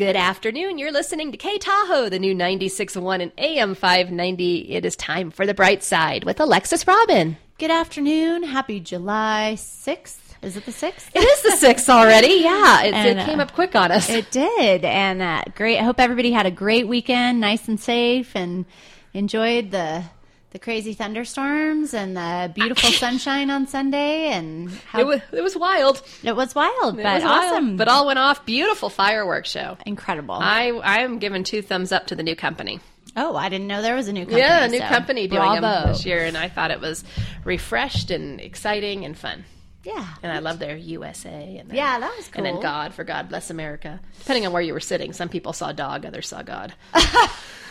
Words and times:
Good 0.00 0.16
afternoon. 0.16 0.78
You're 0.78 0.92
listening 0.92 1.30
to 1.30 1.36
K 1.36 1.58
Tahoe, 1.58 2.08
the 2.08 2.18
new 2.18 2.34
96.1 2.34 3.20
and 3.20 3.32
AM 3.36 3.74
590. 3.74 4.72
It 4.72 4.86
is 4.86 4.96
time 4.96 5.30
for 5.30 5.44
the 5.44 5.52
bright 5.52 5.84
side 5.84 6.24
with 6.24 6.40
Alexis 6.40 6.86
Robin. 6.86 7.36
Good 7.58 7.70
afternoon. 7.70 8.44
Happy 8.44 8.80
July 8.80 9.56
6th. 9.58 10.16
Is 10.40 10.56
it 10.56 10.64
the 10.64 10.72
6th? 10.72 11.10
It 11.12 11.18
is 11.18 11.60
the 11.60 11.66
6th 11.66 11.90
already. 11.90 12.28
Yeah, 12.40 12.82
it, 12.84 12.94
And, 12.94 13.18
it 13.18 13.26
came 13.26 13.40
uh, 13.40 13.42
up 13.42 13.52
quick 13.52 13.76
on 13.76 13.92
us. 13.92 14.08
It 14.08 14.30
did. 14.30 14.86
And 14.86 15.20
uh, 15.20 15.42
great. 15.54 15.78
I 15.78 15.82
hope 15.82 16.00
everybody 16.00 16.32
had 16.32 16.46
a 16.46 16.50
great 16.50 16.88
weekend, 16.88 17.38
nice 17.38 17.68
and 17.68 17.78
safe, 17.78 18.34
and 18.34 18.64
enjoyed 19.12 19.70
the 19.70 20.04
the 20.50 20.58
crazy 20.58 20.94
thunderstorms 20.94 21.94
and 21.94 22.16
the 22.16 22.50
beautiful 22.54 22.90
sunshine 23.04 23.50
on 23.50 23.66
Sunday. 23.66 24.28
And 24.28 24.70
how, 24.70 25.00
it, 25.00 25.06
was, 25.06 25.20
it 25.32 25.42
was 25.42 25.56
wild. 25.56 26.02
it 26.24 26.34
was 26.34 26.54
wild, 26.54 26.98
It 26.98 27.02
but 27.02 27.14
was 27.14 27.22
wild. 27.24 27.52
awesome. 27.52 27.76
But 27.76 27.88
all 27.88 28.06
went 28.06 28.18
off. 28.18 28.44
Beautiful 28.44 28.90
fireworks 28.90 29.50
show. 29.50 29.76
incredible. 29.86 30.34
I 30.34 30.68
I 30.70 31.00
am 31.00 31.18
giving 31.18 31.44
two 31.44 31.62
thumbs 31.62 31.92
up 31.92 32.06
to 32.08 32.14
the 32.16 32.22
new 32.22 32.34
company. 32.36 32.80
oh, 33.16 33.36
I 33.36 33.48
didn't 33.48 33.66
know 33.68 33.80
there 33.82 33.94
was 33.96 34.08
a 34.08 34.12
new 34.12 34.24
company. 34.24 34.40
yeah, 34.40 34.64
a 34.64 34.68
new 34.68 34.78
so 34.78 34.86
company 34.86 35.28
doing 35.28 35.40
bravo. 35.42 35.60
them 35.60 35.88
this 35.88 36.04
year, 36.06 36.24
and 36.24 36.36
I 36.36 36.48
thought 36.48 36.70
it 36.70 36.80
was 36.80 37.04
refreshed 37.44 38.10
and 38.10 38.40
exciting 38.40 39.04
and 39.04 39.16
fun. 39.16 39.44
Yeah. 39.84 40.06
And 40.22 40.30
I 40.30 40.40
love 40.40 40.58
their 40.58 40.76
USA 40.76 41.56
and 41.58 41.70
their, 41.70 41.76
Yeah, 41.76 41.98
that 41.98 42.16
was 42.16 42.28
cool. 42.28 42.44
And 42.44 42.56
then. 42.56 42.62
God 42.62 42.94
for 42.94 43.04
God 43.04 43.28
bless 43.28 43.50
America. 43.50 44.00
Depending 44.18 44.46
on 44.46 44.52
where 44.52 44.62
you 44.62 44.74
were 44.74 44.80
sitting, 44.80 45.12
some 45.12 45.28
people 45.28 45.52
saw 45.52 45.72
dog, 45.72 46.04
others 46.04 46.28
saw 46.28 46.42
God. 46.42 46.74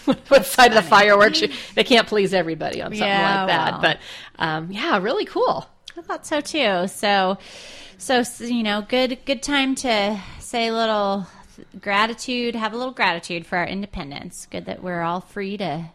what 0.27 0.45
side 0.45 0.71
of 0.71 0.83
the 0.83 0.89
fireworks? 0.89 1.41
You, 1.41 1.49
they 1.75 1.83
can't 1.83 2.07
please 2.07 2.33
everybody 2.33 2.81
on 2.81 2.91
something 2.91 3.07
Yeah, 3.07 3.43
like 3.43 3.47
that. 3.47 3.81
But 3.81 3.99
um, 4.43 4.71
yeah, 4.71 4.97
really 4.99 5.25
cool. 5.25 5.67
I 5.97 6.01
thought 6.01 6.25
so 6.25 6.41
too. 6.41 6.87
So, 6.87 7.37
so 7.97 8.23
so, 8.23 8.45
you 8.45 8.63
know, 8.63 8.81
good 8.87 9.19
good 9.25 9.43
time 9.43 9.75
to 9.75 10.19
say 10.39 10.67
a 10.67 10.73
little 10.73 11.27
gratitude, 11.79 12.55
have 12.55 12.73
a 12.73 12.77
little 12.77 12.93
gratitude 12.93 13.45
for 13.45 13.57
our 13.57 13.67
independence. 13.67 14.47
Good 14.49 14.65
that 14.65 14.81
we're 14.81 15.01
all 15.01 15.21
free 15.21 15.57
to 15.57 15.91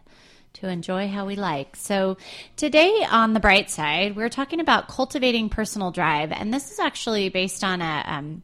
to 0.55 0.67
enjoy 0.67 1.07
how 1.07 1.25
we 1.25 1.35
like. 1.35 1.75
So, 1.75 2.17
today 2.55 3.05
on 3.09 3.33
the 3.33 3.39
bright 3.39 3.69
side, 3.69 4.15
we're 4.15 4.29
talking 4.29 4.59
about 4.59 4.87
cultivating 4.87 5.49
personal 5.49 5.91
drive, 5.91 6.31
and 6.31 6.53
this 6.53 6.71
is 6.71 6.79
actually 6.79 7.29
based 7.29 7.63
on 7.63 7.81
a 7.81 8.03
um, 8.05 8.43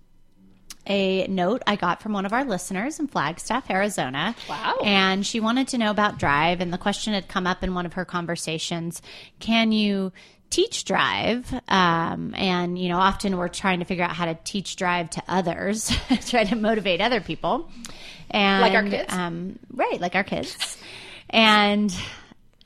a 0.87 1.27
note 1.27 1.61
I 1.67 1.75
got 1.75 2.01
from 2.01 2.13
one 2.13 2.25
of 2.25 2.33
our 2.33 2.43
listeners 2.43 2.99
in 2.99 3.07
Flagstaff, 3.07 3.69
Arizona. 3.69 4.35
Wow. 4.49 4.79
And 4.83 5.25
she 5.25 5.39
wanted 5.39 5.69
to 5.69 5.77
know 5.77 5.91
about 5.91 6.17
drive. 6.17 6.59
And 6.59 6.73
the 6.73 6.77
question 6.77 7.13
had 7.13 7.27
come 7.27 7.45
up 7.45 7.63
in 7.63 7.73
one 7.73 7.85
of 7.85 7.93
her 7.93 8.05
conversations 8.05 9.01
Can 9.39 9.71
you 9.71 10.11
teach 10.49 10.85
drive? 10.85 11.51
Um, 11.67 12.33
and, 12.35 12.77
you 12.77 12.89
know, 12.89 12.97
often 12.97 13.37
we're 13.37 13.47
trying 13.47 13.79
to 13.79 13.85
figure 13.85 14.03
out 14.03 14.15
how 14.15 14.25
to 14.25 14.37
teach 14.43 14.75
drive 14.75 15.09
to 15.11 15.23
others, 15.27 15.91
try 16.27 16.43
to 16.43 16.55
motivate 16.55 17.01
other 17.01 17.21
people. 17.21 17.69
And, 18.29 18.61
Like 18.61 18.73
our 18.73 18.83
kids? 18.83 19.13
Um, 19.13 19.59
right, 19.73 19.99
like 19.99 20.15
our 20.15 20.23
kids. 20.23 20.77
And 21.31 21.95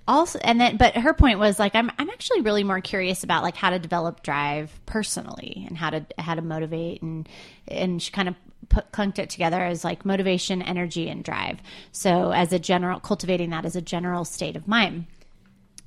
also 0.08 0.40
and 0.40 0.60
then 0.60 0.78
but 0.78 0.96
her 0.96 1.14
point 1.14 1.40
was 1.40 1.58
like 1.58 1.76
I'm 1.76 1.92
I'm 1.98 2.10
actually 2.10 2.42
really 2.42 2.64
more 2.64 2.82
curious 2.82 3.24
about 3.24 3.44
like 3.44 3.56
how 3.56 3.70
to 3.70 3.80
develop 3.80 4.22
drive 4.22 4.72
personally 4.86 5.64
and 5.68 5.78
how 5.78 5.92
to 5.92 6.06
how 6.20 6.36
to 6.36 6.42
motivate 6.42 7.02
and 7.02 7.28
and 7.68 8.02
she 8.02 8.12
kind 8.12 8.28
of 8.28 8.36
put 8.70 8.92
clunked 8.92 9.20
it 9.20 9.30
together 9.30 9.64
as 9.64 9.84
like 9.84 10.06
motivation, 10.06 10.62
energy 10.62 11.10
and 11.10 11.24
drive. 11.24 11.60
So 11.92 12.32
as 12.32 12.52
a 12.52 12.60
general 12.60 13.00
cultivating 13.00 13.52
that 13.52 13.66
as 13.66 13.76
a 13.76 13.82
general 13.82 14.26
state 14.26 14.56
of 14.56 14.68
mind. 14.68 15.06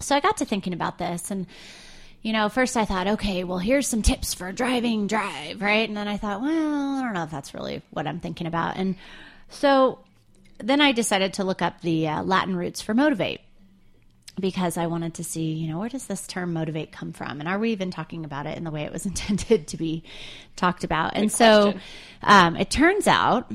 So 0.00 0.14
I 0.14 0.20
got 0.20 0.36
to 0.38 0.44
thinking 0.44 0.72
about 0.72 0.98
this 0.98 1.30
and 1.30 1.46
you 2.20 2.32
know, 2.32 2.48
first 2.48 2.76
I 2.76 2.84
thought, 2.84 3.06
okay, 3.06 3.44
well, 3.44 3.58
here's 3.58 3.86
some 3.86 4.02
tips 4.02 4.34
for 4.34 4.50
driving 4.50 5.06
drive, 5.06 5.62
right? 5.62 5.88
And 5.88 5.96
then 5.96 6.08
I 6.08 6.16
thought, 6.16 6.40
well, 6.40 6.94
I 6.96 7.02
don't 7.02 7.12
know 7.12 7.22
if 7.22 7.30
that's 7.30 7.54
really 7.54 7.80
what 7.90 8.08
I'm 8.08 8.18
thinking 8.18 8.48
about. 8.48 8.76
And 8.76 8.96
so 9.50 10.00
then 10.59 10.81
I 10.81 10.92
decided 10.92 11.34
to 11.34 11.45
look 11.45 11.62
up 11.62 11.81
the 11.81 12.09
uh, 12.09 12.23
Latin 12.23 12.56
roots 12.56 12.81
for 12.81 12.95
motivate 12.95 13.41
because 14.41 14.77
I 14.77 14.87
wanted 14.87 15.14
to 15.14 15.25
see, 15.25 15.53
you 15.53 15.69
know, 15.69 15.78
where 15.78 15.89
does 15.89 16.06
this 16.06 16.27
term 16.27 16.53
motivate 16.53 16.92
come 16.92 17.12
from? 17.12 17.41
And 17.41 17.48
are 17.48 17.58
we 17.58 17.73
even 17.73 17.91
talking 17.91 18.24
about 18.24 18.46
it 18.46 18.57
in 18.57 18.64
the 18.64 18.70
way 18.70 18.83
it 18.83 18.92
was 18.92 19.07
intended 19.07 19.68
to 19.68 19.77
be 19.77 20.05
talked 20.57 20.85
about? 20.85 21.13
and 21.14 21.30
so 21.30 21.74
um, 22.23 22.57
it 22.57 22.70
turns 22.70 23.07
out, 23.07 23.51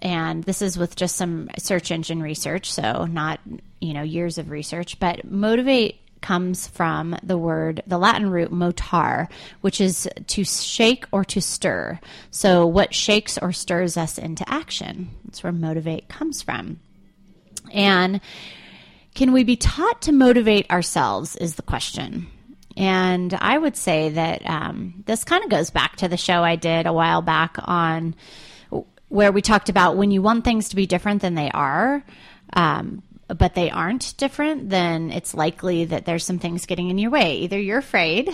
and 0.00 0.42
this 0.44 0.62
is 0.62 0.76
with 0.76 0.96
just 0.96 1.16
some 1.16 1.48
search 1.58 1.90
engine 1.90 2.22
research, 2.22 2.72
so 2.72 3.06
not, 3.06 3.40
you 3.80 3.94
know, 3.94 4.02
years 4.02 4.38
of 4.38 4.50
research, 4.50 4.98
but 4.98 5.24
motivate 5.24 6.00
comes 6.22 6.66
from 6.68 7.16
the 7.22 7.36
word, 7.36 7.82
the 7.86 7.98
Latin 7.98 8.30
root 8.30 8.50
motar, 8.50 9.28
which 9.60 9.80
is 9.80 10.08
to 10.28 10.44
shake 10.44 11.04
or 11.12 11.24
to 11.26 11.40
stir. 11.40 12.00
So 12.30 12.66
what 12.66 12.94
shakes 12.94 13.36
or 13.38 13.52
stirs 13.52 13.96
us 13.96 14.18
into 14.18 14.48
action? 14.48 15.10
That's 15.24 15.42
where 15.42 15.52
motivate 15.52 16.08
comes 16.08 16.40
from. 16.40 16.80
And 17.72 18.20
can 19.14 19.32
we 19.32 19.44
be 19.44 19.56
taught 19.56 20.02
to 20.02 20.12
motivate 20.12 20.70
ourselves? 20.70 21.36
Is 21.36 21.56
the 21.56 21.62
question. 21.62 22.28
And 22.76 23.34
I 23.34 23.58
would 23.58 23.76
say 23.76 24.10
that 24.10 24.48
um, 24.48 25.04
this 25.06 25.24
kind 25.24 25.44
of 25.44 25.50
goes 25.50 25.70
back 25.70 25.96
to 25.96 26.08
the 26.08 26.16
show 26.16 26.42
I 26.42 26.56
did 26.56 26.86
a 26.86 26.92
while 26.92 27.20
back 27.20 27.56
on 27.58 28.14
where 29.08 29.30
we 29.30 29.42
talked 29.42 29.68
about 29.68 29.96
when 29.96 30.10
you 30.10 30.22
want 30.22 30.42
things 30.42 30.70
to 30.70 30.76
be 30.76 30.86
different 30.86 31.20
than 31.20 31.34
they 31.34 31.50
are, 31.50 32.02
um, 32.54 33.02
but 33.28 33.54
they 33.54 33.70
aren't 33.70 34.16
different, 34.16 34.70
then 34.70 35.10
it's 35.10 35.34
likely 35.34 35.84
that 35.86 36.04
there's 36.04 36.24
some 36.24 36.38
things 36.38 36.66
getting 36.66 36.90
in 36.90 36.98
your 36.98 37.10
way. 37.10 37.36
Either 37.36 37.58
you're 37.58 37.78
afraid, 37.78 38.30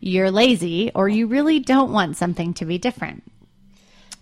you're 0.00 0.30
lazy, 0.30 0.90
or 0.94 1.08
you 1.08 1.26
really 1.26 1.60
don't 1.60 1.92
want 1.92 2.16
something 2.16 2.54
to 2.54 2.64
be 2.64 2.78
different. 2.78 3.22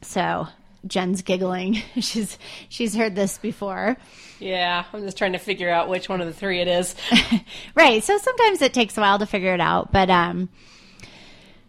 So 0.03 0.47
Jen's 0.87 1.22
giggling. 1.22 1.75
she's 2.00 2.38
she's 2.69 2.94
heard 2.94 3.15
this 3.15 3.38
before. 3.38 3.97
Yeah, 4.38 4.84
I'm 4.93 5.03
just 5.03 5.19
trying 5.19 5.33
to 5.33 5.38
figure 5.38 5.71
out 5.71 5.88
which 5.88 6.09
one 6.09 6.21
of 6.21 6.27
the 6.27 6.33
three 6.33 6.61
it 6.61 6.69
is. 6.69 6.94
right. 7.75 8.03
So 8.03 8.19
sometimes 8.19 8.62
it 8.62 8.72
takes 8.72 8.97
a 8.97 9.00
while 9.00 9.19
to 9.19 9.27
figure 9.27 9.55
it 9.55 9.61
out, 9.61 9.93
but 9.93 10.11
um 10.11 10.49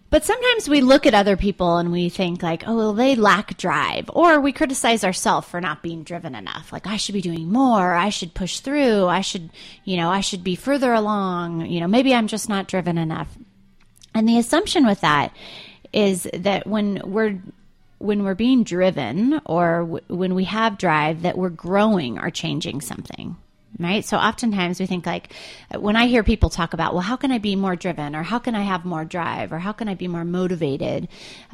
but 0.10 0.26
sometimes 0.26 0.68
we 0.68 0.82
look 0.82 1.06
at 1.06 1.14
other 1.14 1.38
people 1.38 1.78
and 1.78 1.92
we 1.92 2.10
think 2.10 2.42
like, 2.42 2.64
oh, 2.68 2.76
well, 2.76 2.94
they 2.94 3.16
lack 3.16 3.58
drive, 3.58 4.10
or 4.14 4.40
we 4.40 4.52
criticize 4.52 5.04
ourselves 5.04 5.48
for 5.48 5.62
not 5.62 5.84
being 5.84 6.04
driven 6.04 6.34
enough. 6.36 6.72
Like 6.74 6.88
I 6.88 6.98
should 6.98 7.14
be 7.14 7.22
doing 7.22 7.52
more. 7.52 7.94
I 7.94 8.10
should 8.10 8.34
push 8.34 8.60
through. 8.60 9.06
I 9.06 9.22
should, 9.22 9.50
you 9.84 9.98
know, 9.98 10.10
I 10.10 10.22
should 10.22 10.44
be 10.44 10.56
further 10.56 10.94
along. 10.94 11.68
You 11.68 11.80
know, 11.80 11.88
maybe 11.88 12.14
I'm 12.14 12.28
just 12.28 12.50
not 12.50 12.68
driven 12.68 12.98
enough. 12.98 13.38
And 14.16 14.28
the 14.28 14.40
assumption 14.40 14.86
with 14.86 15.02
that 15.02 15.32
is 15.94 16.28
that 16.34 16.66
when 16.66 17.02
we're 17.06 17.40
when 18.00 18.24
we're 18.24 18.36
being 18.36 18.64
driven 18.64 19.42
or 19.46 19.82
w- 19.82 20.06
when 20.08 20.34
we 20.34 20.46
have 20.46 20.78
drive 20.78 21.24
that 21.24 21.38
we're 21.38 21.50
growing 21.50 22.18
or 22.18 22.30
changing 22.30 22.82
something 22.82 23.36
right 23.78 24.04
so 24.04 24.18
oftentimes 24.18 24.80
we 24.80 24.86
think 24.86 25.06
like 25.06 25.32
when 25.78 25.96
i 25.96 26.08
hear 26.08 26.24
people 26.24 26.50
talk 26.50 26.74
about 26.74 26.94
well 26.94 27.02
how 27.02 27.16
can 27.16 27.32
i 27.32 27.38
be 27.38 27.56
more 27.56 27.76
driven 27.76 28.16
or 28.16 28.24
how 28.24 28.40
can 28.40 28.56
i 28.56 28.62
have 28.62 28.86
more 28.86 29.06
drive 29.06 29.54
or 29.54 29.60
how 29.60 29.72
can 29.72 29.88
i 29.88 29.94
be 29.94 30.08
more 30.08 30.26
motivated 30.26 31.08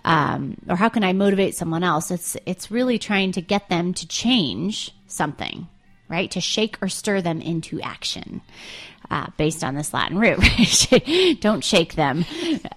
um, 0.04 0.56
or 0.70 0.76
how 0.76 0.90
can 0.90 1.04
i 1.04 1.12
motivate 1.12 1.56
someone 1.56 1.84
else 1.84 2.12
it's 2.12 2.38
it's 2.46 2.72
really 2.72 2.98
trying 2.98 3.32
to 3.32 3.42
get 3.42 3.68
them 3.70 3.94
to 3.94 4.08
change 4.08 4.94
something 5.08 5.68
right 6.08 6.32
to 6.32 6.40
shake 6.40 6.78
or 6.82 6.88
stir 6.88 7.22
them 7.22 7.42
into 7.42 7.82
action 7.82 8.42
uh, 9.12 9.28
based 9.38 9.64
on 9.64 9.76
this 9.76 9.94
Latin 9.94 10.18
root. 10.18 10.38
right? 10.92 11.38
Don't 11.40 11.64
shake 11.64 11.96
them. 11.96 12.26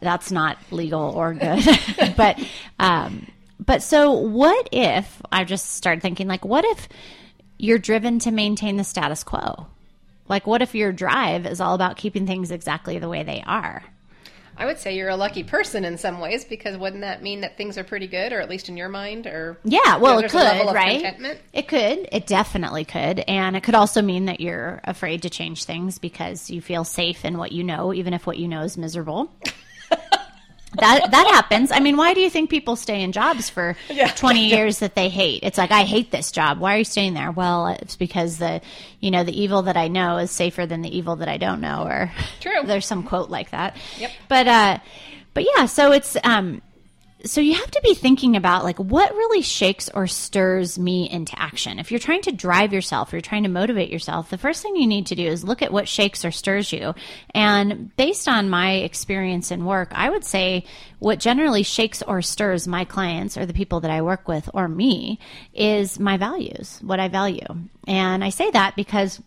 That's 0.01 0.31
not 0.31 0.59
legal 0.71 1.01
or 1.01 1.35
good. 1.35 1.65
but, 2.17 2.39
um, 2.79 3.27
but 3.65 3.83
so 3.83 4.13
what 4.13 4.69
if 4.73 5.23
I 5.33 5.45
just 5.45 5.75
started 5.75 6.03
thinking 6.03 6.29
like, 6.29 6.45
what 6.45 6.65
if 6.65 6.89
you're 7.59 7.79
driven 7.79 8.19
to 8.21 8.31
maintain 8.31 8.77
the 8.77 8.85
status 8.85 9.25
quo? 9.25 9.67
Like, 10.29 10.47
what 10.47 10.63
if 10.63 10.75
your 10.75 10.93
drive 10.93 11.47
is 11.47 11.61
all 11.61 11.75
about 11.75 11.97
keeping 11.97 12.27
things 12.27 12.51
exactly 12.51 12.99
the 12.99 13.09
way 13.09 13.23
they 13.23 13.43
are? 13.47 13.83
I 14.61 14.67
would 14.67 14.79
say 14.79 14.97
you're 14.97 15.09
a 15.09 15.17
lucky 15.17 15.45
person 15.45 15.85
in 15.85 15.99
some 15.99 16.19
ways 16.19 16.45
because 16.45 16.77
wouldn't 16.77 17.03
that 17.03 17.23
mean 17.23 17.43
that 17.43 17.57
things 17.57 17.79
are 17.79 17.85
pretty 17.85 18.09
good, 18.09 18.33
or 18.33 18.41
at 18.41 18.51
least 18.51 18.69
in 18.69 18.77
your 18.77 18.89
mind, 18.89 19.27
or 19.29 19.57
Yeah, 19.63 19.99
well, 19.99 20.19
it 20.19 20.23
there's 20.23 20.35
a 20.35 20.37
level 20.37 20.67
could, 20.67 20.75
right? 20.75 20.93
contentment? 21.01 21.41
It 21.53 21.69
could. 21.69 22.09
It 22.11 22.27
definitely 22.27 22.85
could. 22.85 23.21
And 23.29 23.55
it 23.57 23.63
could 23.63 23.77
also 23.77 24.03
mean 24.03 24.25
that 24.25 24.41
you're 24.41 24.81
afraid 24.83 25.23
to 25.23 25.31
change 25.31 25.63
things 25.65 25.99
because 26.01 26.51
you 26.51 26.61
feel 26.61 26.83
safe 26.85 27.25
in 27.25 27.39
what 27.39 27.53
you 27.53 27.63
know, 27.63 27.95
even 27.95 28.13
if 28.15 28.27
what 28.27 28.37
you 28.39 28.49
know 28.49 28.63
is 28.63 28.77
miserable. 28.77 29.33
that 30.75 31.11
that 31.11 31.27
happens. 31.33 31.73
I 31.73 31.81
mean, 31.81 31.97
why 31.97 32.13
do 32.15 32.21
you 32.21 32.29
think 32.31 32.51
people 32.51 32.77
stay 32.77 33.03
in 33.03 33.13
jobs 33.13 33.49
for 33.49 33.77
Yeah. 33.89 34.09
20 34.09 34.49
years 34.49 34.81
that 34.81 34.95
they 34.95 35.09
hate? 35.09 35.41
It's 35.43 35.57
like 35.59 35.71
I 35.71 35.85
hate 35.85 36.11
this 36.11 36.31
job. 36.31 36.59
Why 36.61 36.75
are 36.75 36.79
you 36.79 36.85
staying 36.85 37.15
there? 37.15 37.31
Well, 37.31 37.69
it's 37.69 37.97
because 37.97 38.39
the, 38.39 38.61
you 39.01 39.11
know, 39.11 39.25
the 39.25 39.39
evil 39.41 39.63
that 39.63 39.77
I 39.77 39.89
know 39.89 40.19
is 40.19 40.31
safer 40.31 40.67
than 40.67 40.83
the 40.83 40.95
evil 40.97 41.17
that 41.17 41.29
I 41.29 41.39
don't 41.39 41.61
know 41.61 41.85
or 41.85 42.13
True. 42.41 42.53
There's 42.65 42.87
some 42.87 43.03
quote 43.03 43.31
like 43.31 43.51
that. 43.51 43.77
Yep. 43.99 44.11
But 44.29 44.47
uh 44.49 44.79
but 45.35 45.47
yeah, 45.57 45.67
so 45.67 45.93
it's 45.93 46.17
um 46.25 46.61
so 47.25 47.41
you 47.41 47.55
have 47.55 47.71
to 47.73 47.81
be 47.83 47.95
thinking 47.95 48.37
about 48.37 48.63
like 48.63 48.79
what 48.79 49.13
really 49.13 49.43
shakes 49.43 49.91
or 49.93 50.07
stirs 50.07 50.79
me 50.79 51.11
into 51.11 51.37
action. 51.39 51.81
If 51.81 51.91
you're 51.91 51.99
trying 51.99 52.23
to 52.23 52.33
drive 52.33 52.73
yourself, 52.73 53.13
or 53.13 53.17
you're 53.17 53.23
trying 53.23 53.43
to 53.43 53.49
motivate 53.49 53.91
yourself, 53.91 54.31
the 54.31 54.39
first 54.39 54.63
thing 54.63 54.77
you 54.77 54.87
need 54.87 55.07
to 55.07 55.17
do 55.17 55.27
is 55.27 55.43
look 55.43 55.61
at 55.61 55.73
what 55.73 55.89
shakes 55.89 56.25
or 56.25 56.31
stirs 56.31 56.73
you. 56.73 56.95
And 57.35 57.95
based 57.97 58.29
on 58.29 58.51
my 58.51 58.73
experience 58.75 59.51
in 59.51 59.65
work, 59.65 59.89
I 59.93 60.11
would 60.11 60.25
say 60.25 60.65
what 61.01 61.19
generally 61.19 61.65
shakes 61.65 62.03
or 62.03 62.23
stirs 62.23 62.69
my 62.69 62.85
clients 62.85 63.37
or 63.37 63.47
the 63.47 63.53
people 63.53 63.81
that 63.81 63.91
I 63.91 64.03
work 64.03 64.29
with 64.29 64.49
or 64.55 64.69
me 64.69 65.19
is 65.53 65.99
my 65.99 66.19
values, 66.19 66.79
what 66.83 67.01
I 67.01 67.09
value. 67.09 67.47
And 67.89 68.23
I 68.23 68.29
say 68.29 68.51
that 68.53 68.77
because 68.77 69.21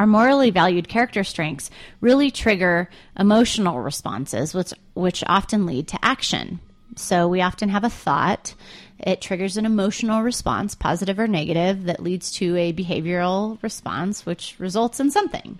our 0.00 0.06
morally 0.08 0.50
valued 0.50 0.88
character 0.88 1.22
strengths 1.22 1.70
really 2.00 2.32
trigger 2.32 2.90
emotional 3.16 3.80
responses, 3.80 4.52
which, 4.52 4.72
which 4.94 5.22
often 5.28 5.66
lead 5.66 5.86
to 5.88 5.98
action. 6.04 6.58
So 6.96 7.28
we 7.28 7.40
often 7.40 7.68
have 7.68 7.84
a 7.84 7.90
thought. 7.90 8.54
It 8.98 9.20
triggers 9.20 9.56
an 9.56 9.66
emotional 9.66 10.22
response, 10.22 10.74
positive 10.74 11.18
or 11.18 11.26
negative, 11.26 11.84
that 11.84 12.02
leads 12.02 12.30
to 12.32 12.56
a 12.56 12.72
behavioral 12.72 13.62
response, 13.62 14.24
which 14.24 14.54
results 14.58 15.00
in 15.00 15.10
something, 15.10 15.58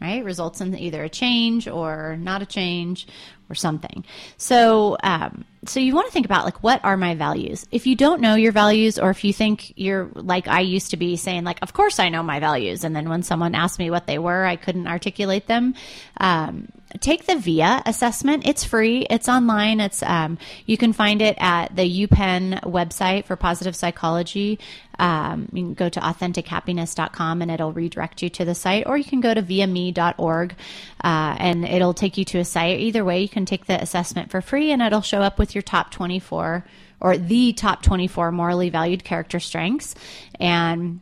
right? 0.00 0.24
Results 0.24 0.60
in 0.60 0.76
either 0.76 1.02
a 1.02 1.08
change 1.08 1.66
or 1.66 2.16
not 2.18 2.42
a 2.42 2.46
change 2.46 3.06
or 3.50 3.54
something. 3.54 4.04
So, 4.36 4.96
um, 5.02 5.44
so 5.66 5.80
you 5.80 5.94
want 5.94 6.06
to 6.06 6.12
think 6.12 6.26
about 6.26 6.44
like 6.44 6.62
what 6.62 6.84
are 6.84 6.96
my 6.96 7.14
values? 7.14 7.66
If 7.70 7.86
you 7.86 7.96
don't 7.96 8.20
know 8.20 8.34
your 8.34 8.52
values, 8.52 8.98
or 8.98 9.10
if 9.10 9.24
you 9.24 9.32
think 9.32 9.72
you're 9.76 10.10
like 10.14 10.46
I 10.46 10.60
used 10.60 10.90
to 10.90 10.96
be 10.96 11.16
saying 11.16 11.44
like, 11.44 11.58
of 11.62 11.72
course 11.72 11.98
I 11.98 12.08
know 12.10 12.22
my 12.22 12.40
values, 12.40 12.84
and 12.84 12.94
then 12.94 13.08
when 13.08 13.22
someone 13.22 13.54
asked 13.54 13.78
me 13.78 13.90
what 13.90 14.06
they 14.06 14.18
were, 14.18 14.44
I 14.44 14.56
couldn't 14.56 14.86
articulate 14.86 15.46
them. 15.46 15.74
Um, 16.20 16.68
take 17.00 17.26
the 17.26 17.36
VIA 17.36 17.82
assessment. 17.86 18.46
It's 18.46 18.64
free. 18.64 19.06
It's 19.10 19.28
online. 19.28 19.80
It's 19.80 20.02
um, 20.02 20.38
you 20.66 20.76
can 20.76 20.92
find 20.92 21.20
it 21.22 21.36
at 21.40 21.74
the 21.74 22.06
UPenn 22.06 22.62
website 22.62 23.24
for 23.24 23.36
positive 23.36 23.74
psychology. 23.76 24.58
Um, 24.98 25.48
you 25.52 25.64
can 25.64 25.74
go 25.74 25.88
to 25.88 26.00
authentichappiness.com 26.00 27.42
and 27.42 27.50
it'll 27.50 27.72
redirect 27.72 28.22
you 28.22 28.28
to 28.30 28.44
the 28.44 28.54
site, 28.54 28.86
or 28.86 28.96
you 28.96 29.04
can 29.04 29.20
go 29.20 29.34
to 29.34 29.42
viame.org 29.42 30.54
uh, 31.02 31.36
and 31.38 31.64
it'll 31.64 31.94
take 31.94 32.16
you 32.16 32.24
to 32.26 32.38
a 32.38 32.44
site. 32.44 32.80
Either 32.80 33.04
way, 33.04 33.20
you 33.20 33.28
can 33.28 33.44
take 33.44 33.66
the 33.66 33.80
assessment 33.80 34.30
for 34.30 34.40
free 34.40 34.70
and 34.70 34.82
it'll 34.82 35.00
show 35.00 35.20
up 35.20 35.38
with 35.38 35.54
your 35.54 35.62
top 35.62 35.90
24 35.90 36.64
or 37.00 37.18
the 37.18 37.52
top 37.52 37.82
24 37.82 38.32
morally 38.32 38.70
valued 38.70 39.04
character 39.04 39.40
strengths. 39.40 39.94
And 40.40 41.00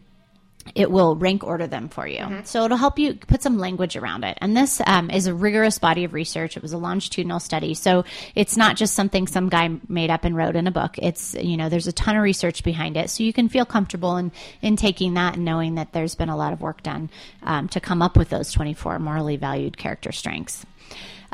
it 0.75 0.91
will 0.91 1.17
rank 1.17 1.45
order 1.45 1.67
them 1.67 1.89
for 1.89 2.07
you. 2.07 2.21
Mm-hmm. 2.21 2.45
So 2.45 2.65
it'll 2.65 2.77
help 2.77 2.99
you 2.99 3.15
put 3.15 3.43
some 3.43 3.59
language 3.59 3.97
around 3.97 4.25
it. 4.25 4.39
And 4.41 4.57
this 4.57 4.81
um, 4.87 5.11
is 5.11 5.27
a 5.27 5.35
rigorous 5.35 5.79
body 5.79 6.05
of 6.05 6.15
research. 6.15 6.57
It 6.57 6.63
was 6.63 6.73
a 6.73 6.79
longitudinal 6.79 7.41
study. 7.41 7.75
So 7.75 8.05
it's 8.35 8.57
not 8.57 8.77
just 8.77 8.95
something 8.95 9.27
some 9.27 9.49
guy 9.49 9.71
made 9.89 10.11
up 10.11 10.25
and 10.25 10.37
wrote 10.37 10.57
in 10.57 10.67
a 10.67 10.71
book. 10.71 10.99
It's, 10.99 11.35
you 11.35 11.57
know, 11.57 11.69
there's 11.69 11.87
a 11.87 11.93
ton 11.93 12.17
of 12.17 12.23
research 12.23 12.63
behind 12.63 12.97
it. 12.97 13.11
So 13.11 13.23
you 13.23 13.33
can 13.33 13.49
feel 13.49 13.67
comfortable 13.67 14.17
in, 14.17 14.33
in 14.61 14.77
taking 14.77 15.15
that 15.15 15.37
and 15.37 15.45
knowing 15.45 15.75
that 15.77 15.93
there's 15.93 16.15
been 16.15 16.29
a 16.29 16.37
lot 16.37 16.53
of 16.53 16.61
work 16.61 16.83
done 16.83 17.11
um, 17.43 17.69
to 17.69 17.81
come 17.81 18.03
up 18.03 18.17
with 18.17 18.31
those 18.31 18.53
24 18.53 18.99
morally 18.99 19.37
valued 19.37 19.77
character 19.77 20.13
strengths 20.13 20.65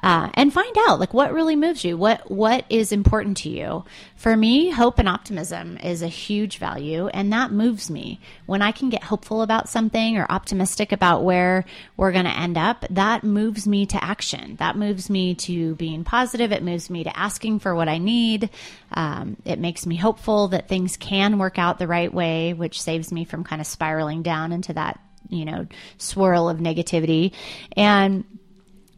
uh, 0.02 0.30
and 0.34 0.52
find 0.52 0.76
out 0.86 1.00
like 1.00 1.12
what 1.12 1.32
really 1.32 1.56
moves 1.56 1.84
you 1.84 1.96
what 1.96 2.30
what 2.30 2.64
is 2.68 2.92
important 2.92 3.36
to 3.38 3.48
you. 3.48 3.84
For 4.16 4.36
me 4.36 4.70
hope 4.70 4.98
and 4.98 5.08
optimism 5.08 5.76
is 5.78 6.02
a 6.02 6.08
huge 6.08 6.58
value 6.58 7.08
and 7.08 7.32
that 7.32 7.50
moves 7.50 7.90
me. 7.90 8.20
When 8.46 8.62
i 8.62 8.72
can 8.72 8.90
get 8.90 9.02
hopeful 9.02 9.42
about 9.42 9.68
something 9.68 10.16
or 10.16 10.26
optimistic 10.30 10.92
about 10.92 11.24
where 11.24 11.64
we're 11.96 12.12
going 12.12 12.24
to 12.24 12.38
end 12.38 12.56
up 12.56 12.84
that 12.90 13.24
moves 13.24 13.66
me 13.66 13.86
to 13.86 14.02
action. 14.02 14.56
That 14.56 14.76
moves 14.76 15.10
me 15.10 15.34
to 15.36 15.74
being 15.76 16.04
positive. 16.04 16.52
It 16.52 16.62
moves 16.62 16.90
me 16.90 17.04
to 17.04 17.18
asking 17.18 17.60
for 17.60 17.74
what 17.74 17.88
i 17.88 17.98
need. 17.98 18.50
Um, 18.92 19.36
it 19.44 19.58
makes 19.58 19.86
me 19.86 19.96
hopeful 19.96 20.48
that 20.48 20.68
things 20.68 20.96
can 20.96 21.38
work 21.38 21.58
out 21.58 21.78
the 21.78 21.86
right 21.86 22.12
way 22.12 22.52
which 22.52 22.80
saves 22.80 23.12
me 23.12 23.24
from 23.24 23.44
kind 23.44 23.60
of 23.60 23.66
spiraling 23.66 24.22
down 24.22 24.52
into 24.52 24.72
that 24.72 25.00
you 25.28 25.44
know 25.44 25.66
swirl 25.98 26.48
of 26.48 26.58
negativity. 26.58 27.32
And 27.76 28.24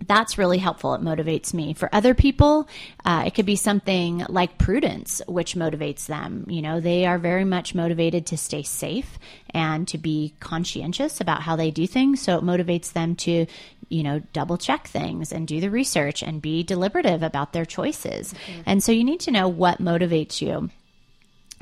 that's 0.07 0.39
really 0.39 0.59
helpful. 0.59 0.95
It 0.95 1.03
motivates 1.03 1.53
me. 1.53 1.75
For 1.75 1.89
other 1.93 2.15
people, 2.15 2.69
uh, 3.05 3.25
it 3.27 3.35
could 3.35 3.47
be 3.47 3.57
something 3.57 4.25
like 4.29 4.59
prudence, 4.59 5.21
which 5.27 5.55
motivates 5.55 6.07
them. 6.07 6.47
You 6.49 6.63
know, 6.63 6.81
they 6.81 7.07
are 7.07 7.19
very 7.19 7.45
much 7.45 7.75
motivated 7.75 8.27
to 8.27 8.37
stay 8.37 8.63
safe 8.63 9.19
and 9.51 9.87
to 9.89 9.99
be 9.99 10.35
conscientious 10.41 11.21
about 11.21 11.43
how 11.43 11.57
they 11.57 11.71
do 11.71 11.87
things. 11.87 12.21
So 12.23 12.39
it 12.39 12.45
motivates 12.45 12.93
them 12.93 13.15
to, 13.17 13.47
you 13.89 14.03
know, 14.03 14.21
double 14.33 14.57
check 14.57 14.87
things 14.87 15.33
and 15.33 15.47
do 15.47 15.61
the 15.61 15.71
research 15.71 16.23
and 16.23 16.41
be 16.41 16.63
deliberative 16.63 17.23
about 17.23 17.53
their 17.53 17.67
choices. 17.67 18.33
Mm-hmm. 18.33 18.63
And 18.67 18.83
so 18.83 18.93
you 18.93 19.05
need 19.05 19.21
to 19.21 19.31
know 19.31 19.49
what 19.49 19.83
motivates 19.83 20.41
you. 20.41 20.71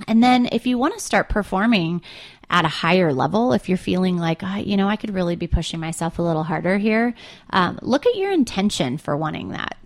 And 0.07 0.23
then 0.23 0.49
if 0.53 0.67
you 0.67 0.79
want 0.79 0.95
to 0.95 1.01
start 1.01 1.29
performing 1.29 2.03
at 2.51 2.65
a 2.65 2.69
higher 2.69 3.13
level, 3.13 3.53
if 3.53 3.69
you're 3.69 3.79
feeling 3.79 4.17
like, 4.17 4.43
oh, 4.43 4.57
you 4.57 4.77
know, 4.77 4.89
I 4.89 4.97
could 4.97 5.15
really 5.15 5.37
be 5.37 5.47
pushing 5.47 5.81
myself 5.81 6.19
a 6.19 6.23
little 6.23 6.45
harder 6.45 6.79
here, 6.79 7.15
um, 7.51 7.79
look 7.83 8.07
at 8.07 8.17
your 8.17 8.33
intention 8.33 8.99
for 8.99 9.17
wanting 9.17 9.51
that. 9.51 9.77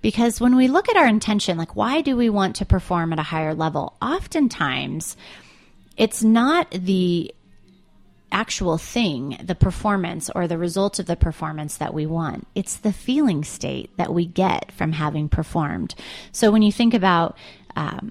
Because 0.00 0.40
when 0.40 0.56
we 0.56 0.68
look 0.68 0.88
at 0.88 0.96
our 0.96 1.06
intention, 1.06 1.56
like, 1.56 1.76
why 1.76 2.00
do 2.00 2.16
we 2.16 2.28
want 2.28 2.56
to 2.56 2.66
perform 2.66 3.12
at 3.12 3.18
a 3.18 3.22
higher 3.24 3.54
level? 3.54 3.94
Oftentimes, 4.02 5.16
it's 5.96 6.24
not 6.24 6.70
the 6.70 7.32
actual 8.32 8.78
thing, 8.78 9.38
the 9.44 9.54
performance 9.54 10.30
or 10.34 10.48
the 10.48 10.58
result 10.58 10.98
of 10.98 11.06
the 11.06 11.14
performance 11.14 11.76
that 11.76 11.94
we 11.94 12.06
want. 12.06 12.46
It's 12.54 12.78
the 12.78 12.92
feeling 12.92 13.44
state 13.44 13.94
that 13.98 14.12
we 14.12 14.26
get 14.26 14.72
from 14.72 14.92
having 14.92 15.28
performed. 15.28 15.94
So 16.32 16.50
when 16.50 16.62
you 16.62 16.72
think 16.72 16.94
about 16.94 17.36
um, 17.76 18.10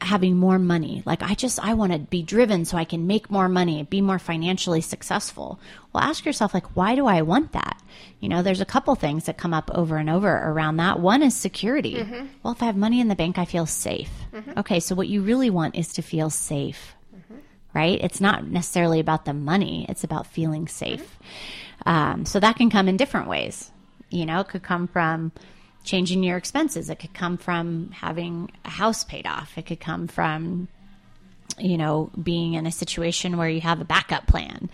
having 0.00 0.36
more 0.36 0.58
money. 0.58 1.02
Like 1.04 1.22
I 1.22 1.34
just 1.34 1.58
I 1.62 1.74
want 1.74 1.92
to 1.92 1.98
be 1.98 2.22
driven 2.22 2.64
so 2.64 2.76
I 2.76 2.84
can 2.84 3.06
make 3.06 3.30
more 3.30 3.48
money, 3.48 3.82
be 3.82 4.00
more 4.00 4.18
financially 4.18 4.80
successful. 4.80 5.58
Well, 5.92 6.04
ask 6.04 6.24
yourself 6.24 6.54
like 6.54 6.76
why 6.76 6.94
do 6.94 7.06
I 7.06 7.22
want 7.22 7.52
that? 7.52 7.82
You 8.20 8.28
know, 8.28 8.42
there's 8.42 8.60
a 8.60 8.66
couple 8.66 8.94
things 8.94 9.24
that 9.24 9.38
come 9.38 9.54
up 9.54 9.70
over 9.74 9.96
and 9.96 10.08
over 10.08 10.28
around 10.28 10.76
that. 10.76 11.00
One 11.00 11.22
is 11.22 11.34
security. 11.34 11.96
Mm-hmm. 11.96 12.26
Well, 12.42 12.52
if 12.52 12.62
I 12.62 12.66
have 12.66 12.76
money 12.76 13.00
in 13.00 13.08
the 13.08 13.16
bank, 13.16 13.38
I 13.38 13.44
feel 13.44 13.66
safe. 13.66 14.10
Mm-hmm. 14.32 14.58
Okay, 14.58 14.80
so 14.80 14.94
what 14.94 15.08
you 15.08 15.22
really 15.22 15.50
want 15.50 15.76
is 15.76 15.92
to 15.94 16.02
feel 16.02 16.30
safe. 16.30 16.94
Mm-hmm. 17.14 17.38
Right? 17.74 17.98
It's 18.02 18.20
not 18.20 18.46
necessarily 18.46 19.00
about 19.00 19.24
the 19.24 19.34
money, 19.34 19.86
it's 19.88 20.04
about 20.04 20.26
feeling 20.26 20.68
safe. 20.68 21.18
Um, 21.86 22.24
so 22.24 22.40
that 22.40 22.56
can 22.56 22.70
come 22.70 22.88
in 22.88 22.96
different 22.96 23.28
ways. 23.28 23.70
You 24.10 24.26
know, 24.26 24.40
it 24.40 24.48
could 24.48 24.62
come 24.62 24.88
from 24.88 25.32
changing 25.88 26.22
your 26.22 26.36
expenses. 26.36 26.90
It 26.90 26.96
could 26.96 27.14
come 27.14 27.38
from 27.38 27.90
having 27.92 28.50
a 28.64 28.68
house 28.68 29.04
paid 29.04 29.26
off. 29.26 29.56
It 29.56 29.64
could 29.64 29.80
come 29.80 30.06
from, 30.06 30.68
you 31.58 31.78
know, 31.78 32.10
being 32.22 32.54
in 32.54 32.66
a 32.66 32.70
situation 32.70 33.38
where 33.38 33.48
you 33.48 33.62
have 33.62 33.80
a 33.80 33.86
backup 33.86 34.26
plan. 34.26 34.68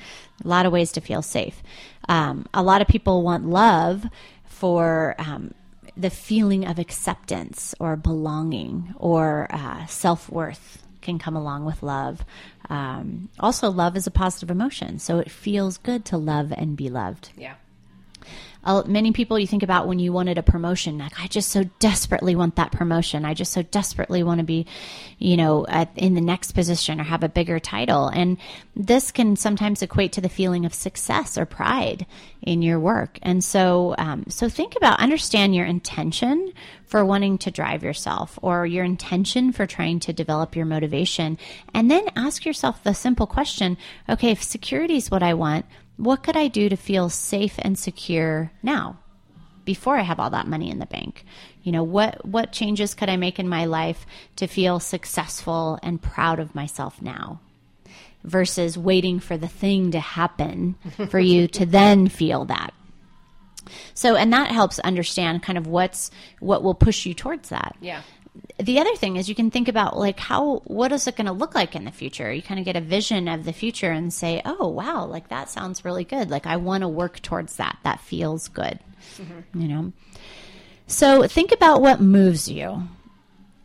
A 0.44 0.48
lot 0.48 0.66
of 0.66 0.72
ways 0.72 0.90
to 0.92 1.00
feel 1.00 1.22
safe. 1.22 1.62
Um, 2.08 2.46
a 2.52 2.64
lot 2.64 2.82
of 2.82 2.88
people 2.88 3.22
want 3.22 3.46
love 3.46 4.04
for 4.44 5.14
um, 5.18 5.54
the 5.96 6.10
feeling 6.10 6.66
of 6.66 6.80
acceptance 6.80 7.76
or 7.78 7.94
belonging 7.94 8.92
or 8.96 9.46
uh, 9.50 9.86
self 9.86 10.28
worth 10.28 10.82
can 11.00 11.20
come 11.20 11.36
along 11.36 11.64
with 11.64 11.84
love. 11.84 12.24
Um, 12.70 13.28
also, 13.38 13.70
love 13.70 13.96
is 13.96 14.08
a 14.08 14.10
positive 14.10 14.50
emotion, 14.50 14.98
so 14.98 15.20
it 15.20 15.30
feels 15.30 15.76
good 15.78 16.04
to 16.06 16.16
love 16.16 16.50
and 16.50 16.76
be 16.76 16.90
loved. 16.90 17.30
Yeah 17.36 17.54
uh, 18.64 18.82
many 18.86 19.12
people 19.12 19.38
you 19.38 19.46
think 19.46 19.62
about 19.62 19.86
when 19.86 19.98
you 19.98 20.12
wanted 20.12 20.38
a 20.38 20.42
promotion 20.42 20.98
like 20.98 21.12
i 21.20 21.26
just 21.26 21.50
so 21.50 21.64
desperately 21.78 22.34
want 22.34 22.56
that 22.56 22.72
promotion. 22.72 23.24
I 23.24 23.34
just 23.34 23.52
so 23.52 23.62
desperately 23.62 24.22
want 24.22 24.38
to 24.38 24.44
be 24.44 24.66
you 25.18 25.36
know 25.36 25.66
at, 25.68 25.90
in 25.96 26.14
the 26.14 26.20
next 26.20 26.52
position 26.52 27.00
or 27.00 27.04
have 27.04 27.22
a 27.22 27.28
bigger 27.28 27.58
title. 27.58 28.08
And 28.08 28.38
this 28.76 29.12
can 29.12 29.36
sometimes 29.36 29.82
equate 29.82 30.12
to 30.12 30.20
the 30.20 30.28
feeling 30.28 30.64
of 30.64 30.74
success 30.74 31.36
or 31.36 31.46
pride 31.46 32.06
in 32.42 32.62
your 32.62 32.80
work. 32.80 33.18
And 33.22 33.42
so 33.42 33.94
um, 33.98 34.24
so 34.28 34.48
think 34.48 34.76
about 34.76 35.00
understand 35.00 35.54
your 35.54 35.66
intention 35.66 36.52
for 36.86 37.04
wanting 37.04 37.38
to 37.38 37.50
drive 37.50 37.82
yourself 37.82 38.38
or 38.42 38.66
your 38.66 38.84
intention 38.84 39.52
for 39.52 39.66
trying 39.66 40.00
to 40.00 40.12
develop 40.12 40.54
your 40.54 40.66
motivation. 40.66 41.38
And 41.72 41.90
then 41.90 42.04
ask 42.16 42.44
yourself 42.44 42.82
the 42.82 42.94
simple 42.94 43.26
question 43.26 43.76
okay 44.08 44.30
if 44.30 44.42
security 44.42 44.96
is 44.96 45.10
what 45.10 45.22
i 45.22 45.34
want 45.34 45.66
what 45.96 46.22
could 46.22 46.36
I 46.36 46.48
do 46.48 46.68
to 46.68 46.76
feel 46.76 47.08
safe 47.08 47.54
and 47.58 47.78
secure 47.78 48.50
now 48.62 48.98
before 49.64 49.96
I 49.96 50.02
have 50.02 50.20
all 50.20 50.30
that 50.30 50.46
money 50.46 50.70
in 50.70 50.78
the 50.78 50.86
bank? 50.86 51.24
You 51.62 51.72
know, 51.72 51.82
what 51.82 52.24
what 52.26 52.52
changes 52.52 52.94
could 52.94 53.08
I 53.08 53.16
make 53.16 53.38
in 53.38 53.48
my 53.48 53.64
life 53.64 54.06
to 54.36 54.46
feel 54.46 54.80
successful 54.80 55.78
and 55.82 56.02
proud 56.02 56.40
of 56.40 56.54
myself 56.54 57.00
now? 57.00 57.40
Versus 58.24 58.78
waiting 58.78 59.20
for 59.20 59.36
the 59.36 59.48
thing 59.48 59.90
to 59.90 60.00
happen 60.00 60.76
for 61.10 61.20
you 61.20 61.46
to 61.48 61.66
then 61.66 62.08
feel 62.08 62.46
that. 62.46 62.72
So, 63.94 64.16
and 64.16 64.32
that 64.32 64.50
helps 64.50 64.78
understand 64.80 65.42
kind 65.42 65.56
of 65.56 65.66
what's 65.66 66.10
what 66.40 66.62
will 66.62 66.74
push 66.74 67.06
you 67.06 67.14
towards 67.14 67.50
that. 67.50 67.76
Yeah 67.80 68.02
the 68.58 68.80
other 68.80 68.94
thing 68.96 69.16
is 69.16 69.28
you 69.28 69.34
can 69.34 69.50
think 69.50 69.68
about 69.68 69.96
like 69.96 70.18
how 70.18 70.56
what 70.64 70.92
is 70.92 71.06
it 71.06 71.16
going 71.16 71.26
to 71.26 71.32
look 71.32 71.54
like 71.54 71.74
in 71.74 71.84
the 71.84 71.90
future? 71.90 72.32
You 72.32 72.42
kind 72.42 72.58
of 72.58 72.66
get 72.66 72.76
a 72.76 72.80
vision 72.80 73.28
of 73.28 73.44
the 73.44 73.52
future 73.52 73.90
and 73.90 74.12
say 74.12 74.42
oh 74.44 74.68
wow 74.68 75.04
like 75.06 75.28
that 75.28 75.50
sounds 75.50 75.84
really 75.84 76.04
good. 76.04 76.30
Like 76.30 76.46
i 76.46 76.56
want 76.56 76.82
to 76.82 76.88
work 76.88 77.20
towards 77.20 77.56
that. 77.56 77.78
That 77.84 78.00
feels 78.00 78.48
good. 78.48 78.78
Mm-hmm. 79.16 79.60
you 79.60 79.68
know? 79.68 79.92
So 80.86 81.26
think 81.26 81.52
about 81.52 81.80
what 81.80 82.00
moves 82.00 82.48
you 82.48 82.88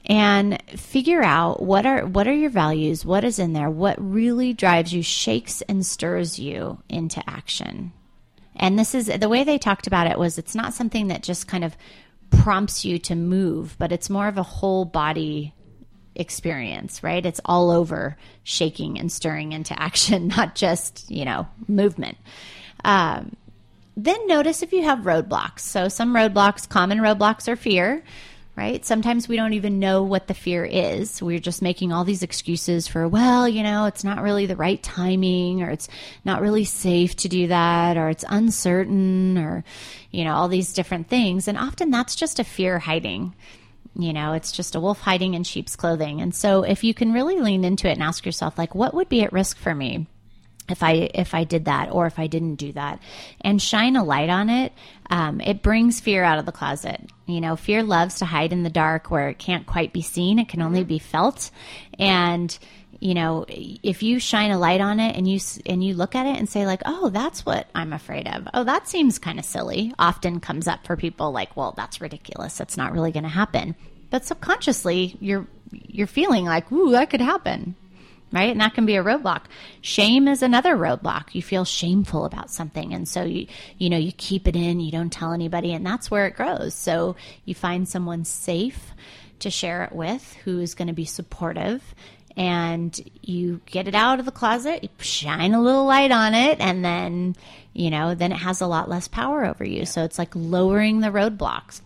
and 0.05 0.61
figure 0.69 1.21
out 1.21 1.61
what 1.61 1.85
are 1.85 2.05
what 2.05 2.27
are 2.27 2.33
your 2.33 2.49
values, 2.49 3.05
what 3.05 3.23
is 3.23 3.39
in 3.39 3.53
there, 3.53 3.69
what 3.69 3.95
really 3.99 4.53
drives 4.53 4.93
you, 4.93 5.03
shakes 5.03 5.61
and 5.63 5.85
stirs 5.85 6.39
you 6.39 6.81
into 6.89 7.21
action. 7.29 7.91
And 8.55 8.77
this 8.77 8.93
is 8.93 9.07
the 9.07 9.29
way 9.29 9.43
they 9.43 9.57
talked 9.57 9.87
about 9.87 10.07
it 10.07 10.19
was 10.19 10.37
it's 10.37 10.55
not 10.55 10.73
something 10.73 11.07
that 11.07 11.23
just 11.23 11.47
kind 11.47 11.63
of 11.63 11.77
prompts 12.29 12.85
you 12.85 12.99
to 12.99 13.15
move, 13.15 13.75
but 13.77 13.91
it's 13.91 14.09
more 14.09 14.27
of 14.27 14.37
a 14.37 14.43
whole 14.43 14.85
body 14.85 15.53
experience, 16.15 17.03
right? 17.03 17.25
It's 17.25 17.41
all 17.45 17.71
over 17.71 18.17
shaking 18.43 18.99
and 18.99 19.11
stirring 19.11 19.53
into 19.53 19.79
action, 19.81 20.27
not 20.37 20.55
just, 20.55 21.09
you 21.09 21.25
know, 21.25 21.47
movement. 21.67 22.17
Um, 22.83 23.35
then 23.97 24.27
notice 24.27 24.63
if 24.63 24.71
you 24.71 24.83
have 24.83 24.99
roadblocks. 24.99 25.59
So, 25.59 25.89
some 25.89 26.13
roadblocks, 26.13 26.67
common 26.67 26.99
roadblocks 26.99 27.47
are 27.47 27.57
fear, 27.57 28.03
right? 28.59 28.85
Sometimes 28.85 29.29
we 29.29 29.37
don't 29.37 29.53
even 29.53 29.79
know 29.79 30.03
what 30.03 30.27
the 30.27 30.33
fear 30.33 30.65
is. 30.65 31.21
We're 31.21 31.39
just 31.39 31.61
making 31.61 31.93
all 31.93 32.03
these 32.03 32.23
excuses 32.23 32.89
for, 32.89 33.07
well, 33.07 33.47
you 33.47 33.63
know, 33.63 33.85
it's 33.85 34.03
not 34.03 34.21
really 34.21 34.47
the 34.47 34.57
right 34.57 34.83
timing, 34.83 35.63
or 35.63 35.69
it's 35.69 35.87
not 36.25 36.41
really 36.41 36.65
safe 36.65 37.15
to 37.15 37.29
do 37.29 37.47
that, 37.47 37.95
or 37.95 38.09
it's 38.09 38.25
uncertain, 38.27 39.37
or, 39.37 39.63
you 40.11 40.25
know, 40.25 40.33
all 40.33 40.49
these 40.49 40.73
different 40.73 41.07
things. 41.07 41.47
And 41.47 41.57
often 41.57 41.89
that's 41.89 42.17
just 42.17 42.37
a 42.39 42.43
fear 42.43 42.79
hiding. 42.79 43.33
You 43.95 44.11
know, 44.11 44.33
it's 44.33 44.51
just 44.51 44.75
a 44.75 44.81
wolf 44.81 44.99
hiding 44.99 45.35
in 45.35 45.45
sheep's 45.45 45.77
clothing. 45.77 46.19
And 46.19 46.35
so 46.35 46.63
if 46.63 46.83
you 46.83 46.93
can 46.93 47.13
really 47.13 47.39
lean 47.39 47.63
into 47.63 47.87
it 47.87 47.93
and 47.93 48.03
ask 48.03 48.25
yourself, 48.25 48.57
like, 48.57 48.75
what 48.75 48.93
would 48.93 49.07
be 49.07 49.23
at 49.23 49.31
risk 49.31 49.57
for 49.57 49.73
me? 49.73 50.05
If 50.69 50.83
I 50.83 51.09
if 51.13 51.33
I 51.33 51.43
did 51.43 51.65
that 51.65 51.91
or 51.91 52.05
if 52.05 52.19
I 52.19 52.27
didn't 52.27 52.55
do 52.55 52.71
that, 52.73 52.99
and 53.41 53.61
shine 53.61 53.95
a 53.95 54.03
light 54.03 54.29
on 54.29 54.49
it, 54.49 54.73
um, 55.09 55.41
it 55.41 55.61
brings 55.61 55.99
fear 55.99 56.23
out 56.23 56.39
of 56.39 56.45
the 56.45 56.51
closet. 56.51 57.01
You 57.25 57.41
know, 57.41 57.55
fear 57.55 57.83
loves 57.83 58.19
to 58.19 58.25
hide 58.25 58.53
in 58.53 58.63
the 58.63 58.69
dark 58.69 59.11
where 59.11 59.29
it 59.29 59.39
can't 59.39 59.65
quite 59.65 59.93
be 59.93 60.01
seen; 60.01 60.39
it 60.39 60.49
can 60.49 60.61
only 60.61 60.83
be 60.83 60.99
felt. 60.99 61.51
And 61.97 62.57
you 62.99 63.13
know, 63.13 63.45
if 63.47 64.03
you 64.03 64.19
shine 64.19 64.51
a 64.51 64.59
light 64.59 64.81
on 64.81 64.99
it 64.99 65.15
and 65.15 65.27
you 65.27 65.39
and 65.65 65.83
you 65.83 65.93
look 65.93 66.15
at 66.15 66.25
it 66.25 66.37
and 66.37 66.49
say 66.49 66.65
like, 66.65 66.81
"Oh, 66.85 67.09
that's 67.09 67.45
what 67.45 67.67
I'm 67.73 67.93
afraid 67.93 68.27
of." 68.27 68.47
Oh, 68.53 68.63
that 68.65 68.87
seems 68.87 69.19
kind 69.19 69.39
of 69.39 69.45
silly. 69.45 69.93
Often 69.97 70.41
comes 70.41 70.67
up 70.67 70.85
for 70.85 70.97
people 70.97 71.31
like, 71.31 71.55
"Well, 71.55 71.73
that's 71.75 72.01
ridiculous. 72.01 72.57
That's 72.57 72.77
not 72.77 72.91
really 72.91 73.11
going 73.11 73.23
to 73.23 73.29
happen." 73.29 73.75
But 74.09 74.25
subconsciously, 74.25 75.17
you're 75.21 75.47
you're 75.71 76.07
feeling 76.07 76.45
like, 76.45 76.71
"Ooh, 76.71 76.91
that 76.91 77.09
could 77.09 77.21
happen." 77.21 77.75
Right. 78.31 78.51
And 78.51 78.61
that 78.61 78.75
can 78.75 78.85
be 78.85 78.95
a 78.95 79.03
roadblock. 79.03 79.45
Shame 79.81 80.27
is 80.27 80.43
another 80.43 80.77
roadblock. 80.77 81.33
You 81.33 81.41
feel 81.41 81.65
shameful 81.65 82.25
about 82.25 82.51
something. 82.51 82.93
And 82.93 83.07
so 83.07 83.23
you, 83.23 83.47
you 83.79 83.89
know, 83.89 83.97
you 83.97 84.11
keep 84.11 84.47
it 84.47 84.55
in, 84.55 84.79
you 84.79 84.91
don't 84.91 85.11
tell 85.11 85.33
anybody, 85.33 85.73
and 85.73 85.83
that's 85.83 86.11
where 86.11 86.27
it 86.27 86.35
grows. 86.35 86.75
So 86.75 87.15
you 87.45 87.55
find 87.55 87.89
someone 87.89 88.25
safe 88.25 88.91
to 89.39 89.49
share 89.49 89.83
it 89.83 89.93
with 89.93 90.35
who's 90.43 90.75
going 90.75 90.89
to 90.89 90.93
be 90.93 91.05
supportive 91.05 91.81
and 92.37 92.97
you 93.21 93.61
get 93.65 93.87
it 93.87 93.95
out 93.95 94.19
of 94.19 94.25
the 94.25 94.31
closet, 94.31 94.83
you 94.83 94.89
shine 94.99 95.53
a 95.53 95.61
little 95.61 95.85
light 95.85 96.11
on 96.11 96.33
it, 96.33 96.59
and 96.61 96.85
then, 96.85 97.35
you 97.73 97.89
know, 97.89 98.15
then 98.15 98.31
it 98.31 98.37
has 98.37 98.61
a 98.61 98.67
lot 98.67 98.87
less 98.87 99.09
power 99.09 99.45
over 99.45 99.65
you. 99.65 99.85
So 99.85 100.03
it's 100.03 100.17
like 100.17 100.33
lowering 100.35 101.01
the 101.01 101.09
roadblocks. 101.09 101.81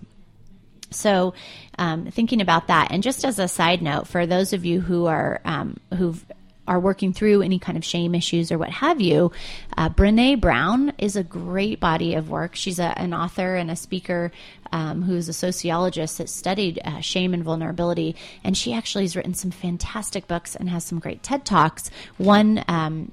So, 0.94 1.34
um, 1.78 2.06
thinking 2.06 2.42
about 2.42 2.68
that, 2.68 2.92
and 2.92 3.04
just 3.04 3.26
as 3.26 3.40
a 3.40 3.48
side 3.48 3.82
note, 3.82 4.08
for 4.08 4.26
those 4.26 4.54
of 4.54 4.66
you 4.66 4.82
who 4.82 5.06
are 5.08 5.42
um, 5.46 5.78
who've 5.98 6.24
are 6.68 6.80
working 6.80 7.14
through 7.14 7.42
any 7.42 7.60
kind 7.60 7.78
of 7.78 7.84
shame 7.84 8.16
issues 8.16 8.52
or 8.52 8.58
what 8.58 8.70
have 8.70 9.02
you, 9.02 9.32
uh, 9.78 9.90
Brene 9.90 10.40
Brown 10.40 10.94
is 10.98 11.16
a 11.16 11.24
great 11.24 11.80
body 11.80 12.16
of 12.16 12.30
work. 12.30 12.56
She's 12.56 12.80
a, 12.80 12.98
an 12.98 13.14
author 13.14 13.56
and 13.56 13.70
a 13.70 13.76
speaker 13.76 14.32
um, 14.72 15.02
who's 15.04 15.28
a 15.28 15.34
sociologist 15.34 16.18
that 16.18 16.30
studied 16.30 16.80
uh, 16.84 17.02
shame 17.02 17.34
and 17.34 17.44
vulnerability. 17.44 18.16
And 18.44 18.58
she 18.58 18.74
actually 18.74 19.04
has 19.04 19.16
written 19.16 19.34
some 19.34 19.52
fantastic 19.52 20.28
books 20.28 20.56
and 20.56 20.70
has 20.70 20.86
some 20.86 21.00
great 21.00 21.22
TED 21.22 21.46
Talks. 21.46 21.92
One, 22.18 22.64
um, 22.68 23.12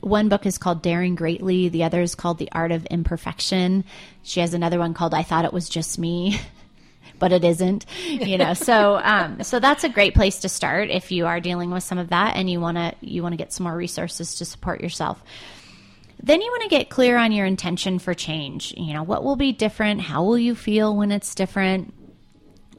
one 0.00 0.28
book 0.28 0.44
is 0.44 0.58
called 0.58 0.82
Daring 0.82 1.14
Greatly. 1.14 1.68
The 1.68 1.84
other 1.84 2.02
is 2.02 2.14
called 2.14 2.38
The 2.38 2.50
Art 2.52 2.72
of 2.72 2.84
Imperfection. 2.86 3.84
She 4.22 4.40
has 4.40 4.52
another 4.52 4.78
one 4.78 4.94
called 4.94 5.14
I 5.14 5.22
Thought 5.22 5.44
It 5.44 5.52
Was 5.52 5.68
Just 5.68 5.98
Me. 5.98 6.40
but 7.18 7.32
it 7.32 7.44
isn't, 7.44 7.86
you 8.06 8.38
know. 8.38 8.54
so, 8.54 8.96
um, 9.02 9.42
so 9.42 9.60
that's 9.60 9.84
a 9.84 9.88
great 9.88 10.14
place 10.14 10.40
to 10.40 10.48
start 10.48 10.90
if 10.90 11.10
you 11.10 11.26
are 11.26 11.40
dealing 11.40 11.70
with 11.70 11.82
some 11.82 11.98
of 11.98 12.10
that 12.10 12.36
and 12.36 12.50
you 12.50 12.60
want 12.60 12.76
to 12.76 12.94
you 13.00 13.22
want 13.22 13.32
to 13.32 13.36
get 13.36 13.52
some 13.52 13.64
more 13.64 13.76
resources 13.76 14.34
to 14.36 14.44
support 14.44 14.80
yourself. 14.80 15.22
Then 16.22 16.40
you 16.40 16.50
want 16.50 16.62
to 16.62 16.68
get 16.68 16.88
clear 16.88 17.18
on 17.18 17.32
your 17.32 17.44
intention 17.44 17.98
for 17.98 18.14
change. 18.14 18.72
You 18.76 18.94
know, 18.94 19.02
what 19.02 19.24
will 19.24 19.36
be 19.36 19.52
different? 19.52 20.00
How 20.00 20.24
will 20.24 20.38
you 20.38 20.54
feel 20.54 20.96
when 20.96 21.12
it's 21.12 21.34
different? 21.34 21.94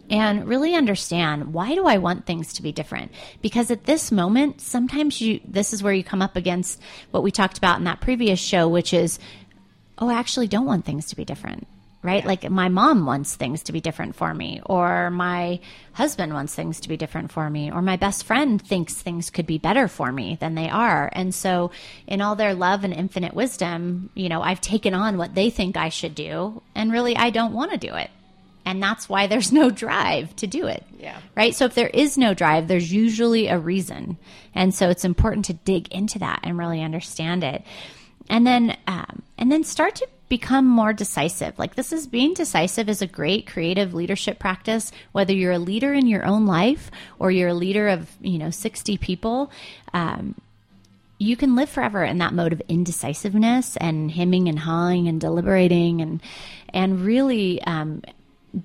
and 0.08 0.48
really 0.48 0.75
understand 0.75 1.51
why 1.51 1.74
do 1.74 1.88
I 1.88 1.98
want 1.98 2.27
things 2.27 2.53
to 2.53 2.62
be 2.62 2.72
different? 2.72 3.12
Because 3.41 3.72
at 3.72 3.86
this 3.86 4.12
moment, 4.12 4.62
sometimes 4.62 5.20
you 5.20 5.39
this 5.48 5.74
is 5.74 5.82
where 5.82 5.94
you 5.94 6.03
come 6.03 6.22
up 6.22 6.36
against 6.36 6.79
what 7.10 7.24
we 7.24 7.32
talked 7.32 7.58
about 7.58 7.79
in 7.79 7.86
that 7.86 8.01
previous 8.01 8.39
show, 8.39 8.67
which 8.67 8.94
is, 8.94 9.17
oh, 9.98 10.10
I 10.10 10.13
actually 10.13 10.48
don't 10.48 10.67
want 10.67 10.86
things 10.86 11.08
to 11.08 11.15
be 11.15 11.25
different 11.25 11.67
right? 12.05 12.24
Yeah. 12.24 12.27
Like 12.27 12.50
my 12.50 12.69
mom 12.69 13.05
wants 13.05 13.35
things 13.35 13.63
to 13.63 13.71
be 13.71 13.81
different 13.81 14.15
for 14.15 14.33
me, 14.33 14.62
or 14.65 15.09
my 15.09 15.59
husband 15.93 16.33
wants 16.33 16.53
things 16.53 16.79
to 16.81 16.89
be 16.89 16.97
different 16.97 17.31
for 17.31 17.50
me, 17.50 17.71
or 17.71 17.81
my 17.81 17.97
best 17.97 18.25
friend 18.25 18.62
thinks 18.62 18.93
things 18.93 19.29
could 19.29 19.45
be 19.45 19.57
better 19.57 19.88
for 19.88 20.12
me 20.12 20.38
than 20.39 20.55
they 20.55 20.69
are. 20.69 21.09
And 21.12 21.33
so, 21.33 21.71
in 22.07 22.21
all 22.21 22.35
their 22.35 22.53
love 22.53 22.83
and 22.83 22.93
infinite 22.93 23.33
wisdom, 23.33 24.09
you 24.13 24.29
know, 24.29 24.41
I've 24.41 24.62
taken 24.62 24.93
on 24.93 25.17
what 25.17 25.35
they 25.35 25.50
think 25.50 25.75
I 25.75 25.89
should 25.89 26.15
do, 26.15 26.62
and 26.75 26.91
really, 26.91 27.15
I 27.15 27.29
don't 27.31 27.53
want 27.53 27.71
to 27.71 27.77
do 27.77 27.95
it. 27.95 28.09
And 28.65 28.81
that's 28.81 29.07
why 29.07 29.27
there's 29.27 29.51
no 29.51 29.69
drive 29.69 30.35
to 30.38 30.47
do 30.47 30.65
it. 30.67 30.83
Yeah. 31.00 31.19
Right. 31.35 31.55
So 31.55 31.65
if 31.65 31.75
there 31.75 31.88
is 31.88 32.17
no 32.17 32.33
drive, 32.33 32.67
there's 32.67 32.91
usually 32.91 33.47
a 33.47 33.59
reason. 33.59 34.17
And 34.55 34.74
so 34.74 34.89
it's 34.89 35.05
important 35.05 35.45
to 35.45 35.53
dig 35.53 35.88
into 35.89 36.19
that 36.19 36.39
and 36.43 36.57
really 36.57 36.81
understand 36.81 37.43
it. 37.43 37.63
And 38.27 38.45
then, 38.45 38.75
um, 38.88 39.21
and 39.38 39.51
then 39.51 39.63
start 39.63 39.95
to 39.97 40.07
become 40.27 40.65
more 40.65 40.94
decisive. 40.94 41.58
Like 41.60 41.75
this 41.75 41.94
is 41.94 42.08
being 42.08 42.34
decisive 42.34 42.89
is 42.89 43.01
a 43.01 43.08
great 43.08 43.46
creative 43.46 43.94
leadership 43.94 44.39
practice, 44.39 44.91
whether 45.12 45.34
you're 45.34 45.51
a 45.51 45.60
leader 45.60 45.94
in 45.94 46.08
your 46.08 46.25
own 46.25 46.46
life 46.46 46.89
or 47.20 47.32
you're 47.32 47.50
a 47.50 47.53
leader 47.53 47.88
of, 47.88 48.10
you 48.22 48.39
know, 48.39 48.50
60 48.50 48.98
people. 48.98 49.51
Um, 49.94 50.36
you 51.17 51.38
can 51.38 51.55
live 51.55 51.70
forever 51.70 52.03
in 52.03 52.17
that 52.17 52.34
mode 52.34 52.53
of 52.53 52.62
indecisiveness 52.67 53.77
and 53.77 54.12
hemming 54.12 54.50
and 54.50 54.60
hawing 54.60 55.08
and 55.08 55.22
deliberating 55.22 56.01
and 56.01 56.22
and 56.74 57.01
really 57.01 57.62
um, 57.63 58.01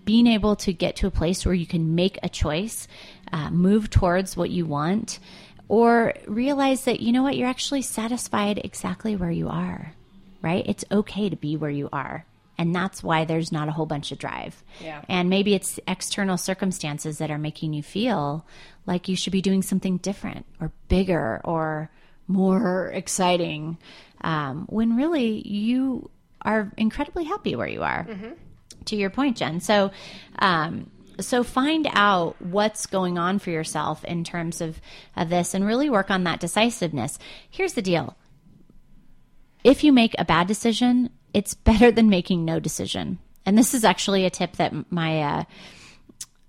being 0.04 0.26
able 0.26 0.56
to 0.56 0.72
get 0.72 0.96
to 0.96 1.06
a 1.06 1.10
place 1.12 1.44
where 1.44 1.54
you 1.54 1.66
can 1.66 1.94
make 1.94 2.18
a 2.22 2.28
choice, 2.28 2.88
uh, 3.32 3.50
move 3.50 3.88
towards 3.88 4.36
what 4.36 4.50
you 4.50 4.66
want, 4.66 5.20
or 5.68 6.14
realize 6.26 6.84
that 6.84 7.00
you 7.00 7.12
know 7.12 7.22
what 7.22 7.36
you're 7.36 7.48
actually 7.48 7.82
satisfied 7.82 8.60
exactly 8.64 9.14
where 9.14 9.30
you 9.30 9.48
are 9.48 9.94
right? 10.42 10.64
It's 10.66 10.84
okay 10.90 11.28
to 11.28 11.36
be 11.36 11.56
where 11.56 11.70
you 11.70 11.88
are. 11.92 12.24
And 12.58 12.74
that's 12.74 13.02
why 13.02 13.24
there's 13.24 13.50
not 13.50 13.68
a 13.68 13.72
whole 13.72 13.86
bunch 13.86 14.12
of 14.12 14.18
drive. 14.18 14.62
Yeah. 14.80 15.02
And 15.08 15.30
maybe 15.30 15.54
it's 15.54 15.80
external 15.88 16.36
circumstances 16.36 17.16
that 17.16 17.30
are 17.30 17.38
making 17.38 17.72
you 17.72 17.82
feel 17.82 18.44
like 18.84 19.08
you 19.08 19.16
should 19.16 19.32
be 19.32 19.40
doing 19.40 19.62
something 19.62 19.96
different 19.96 20.44
or 20.60 20.70
bigger 20.88 21.40
or 21.42 21.90
more 22.28 22.90
exciting. 22.92 23.78
Um, 24.20 24.66
when 24.68 24.94
really 24.94 25.46
you 25.48 26.10
are 26.42 26.70
incredibly 26.76 27.24
happy 27.24 27.56
where 27.56 27.68
you 27.68 27.82
are. 27.82 28.04
Mm-hmm. 28.04 28.32
To 28.86 28.96
your 28.96 29.10
point, 29.10 29.36
Jen. 29.36 29.60
So, 29.60 29.90
um, 30.38 30.90
so 31.18 31.42
find 31.42 31.86
out 31.92 32.40
what's 32.40 32.86
going 32.86 33.18
on 33.18 33.38
for 33.38 33.50
yourself 33.50 34.04
in 34.04 34.24
terms 34.24 34.60
of, 34.60 34.80
of 35.16 35.28
this 35.28 35.54
and 35.54 35.66
really 35.66 35.90
work 35.90 36.10
on 36.10 36.24
that 36.24 36.40
decisiveness. 36.40 37.18
Here's 37.48 37.74
the 37.74 37.82
deal 37.82 38.16
if 39.64 39.84
you 39.84 39.92
make 39.92 40.14
a 40.18 40.24
bad 40.24 40.46
decision, 40.46 41.10
it's 41.34 41.54
better 41.54 41.90
than 41.90 42.08
making 42.08 42.44
no 42.44 42.60
decision. 42.60 43.18
And 43.46 43.56
this 43.56 43.74
is 43.74 43.84
actually 43.84 44.24
a 44.24 44.30
tip 44.30 44.56
that 44.56 44.72
my 44.92 45.22
uh, 45.22 45.44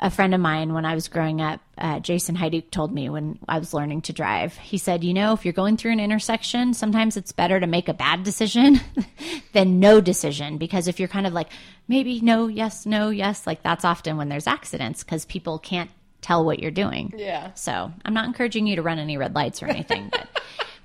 a 0.01 0.09
friend 0.09 0.33
of 0.33 0.41
mine 0.41 0.73
when 0.73 0.83
I 0.83 0.95
was 0.95 1.07
growing 1.07 1.41
up, 1.41 1.61
uh, 1.77 1.99
Jason 1.99 2.35
Haiduk, 2.35 2.71
told 2.71 2.91
me 2.91 3.07
when 3.07 3.37
I 3.47 3.59
was 3.59 3.73
learning 3.73 4.01
to 4.03 4.13
drive. 4.13 4.57
He 4.57 4.77
said, 4.77 5.03
"You 5.03 5.13
know, 5.13 5.33
if 5.33 5.45
you're 5.45 5.53
going 5.53 5.77
through 5.77 5.91
an 5.91 5.99
intersection, 5.99 6.73
sometimes 6.73 7.17
it's 7.17 7.31
better 7.31 7.59
to 7.59 7.67
make 7.67 7.87
a 7.87 7.93
bad 7.93 8.23
decision 8.23 8.81
than 9.53 9.79
no 9.79 10.01
decision 10.01 10.57
because 10.57 10.87
if 10.87 10.99
you're 10.99 11.07
kind 11.07 11.27
of 11.27 11.33
like 11.33 11.49
maybe 11.87 12.19
no, 12.21 12.47
yes, 12.47 12.85
no, 12.85 13.09
yes, 13.09 13.45
like 13.45 13.61
that's 13.61 13.85
often 13.85 14.17
when 14.17 14.29
there's 14.29 14.47
accidents 14.47 15.03
because 15.03 15.25
people 15.25 15.59
can't 15.59 15.91
tell 16.21 16.43
what 16.43 16.59
you're 16.59 16.71
doing. 16.71 17.13
Yeah. 17.15 17.53
So 17.53 17.91
I'm 18.03 18.13
not 18.13 18.25
encouraging 18.25 18.67
you 18.67 18.75
to 18.75 18.81
run 18.81 18.99
any 18.99 19.17
red 19.17 19.35
lights 19.35 19.61
or 19.61 19.67
anything, 19.67 20.09
but." 20.11 20.27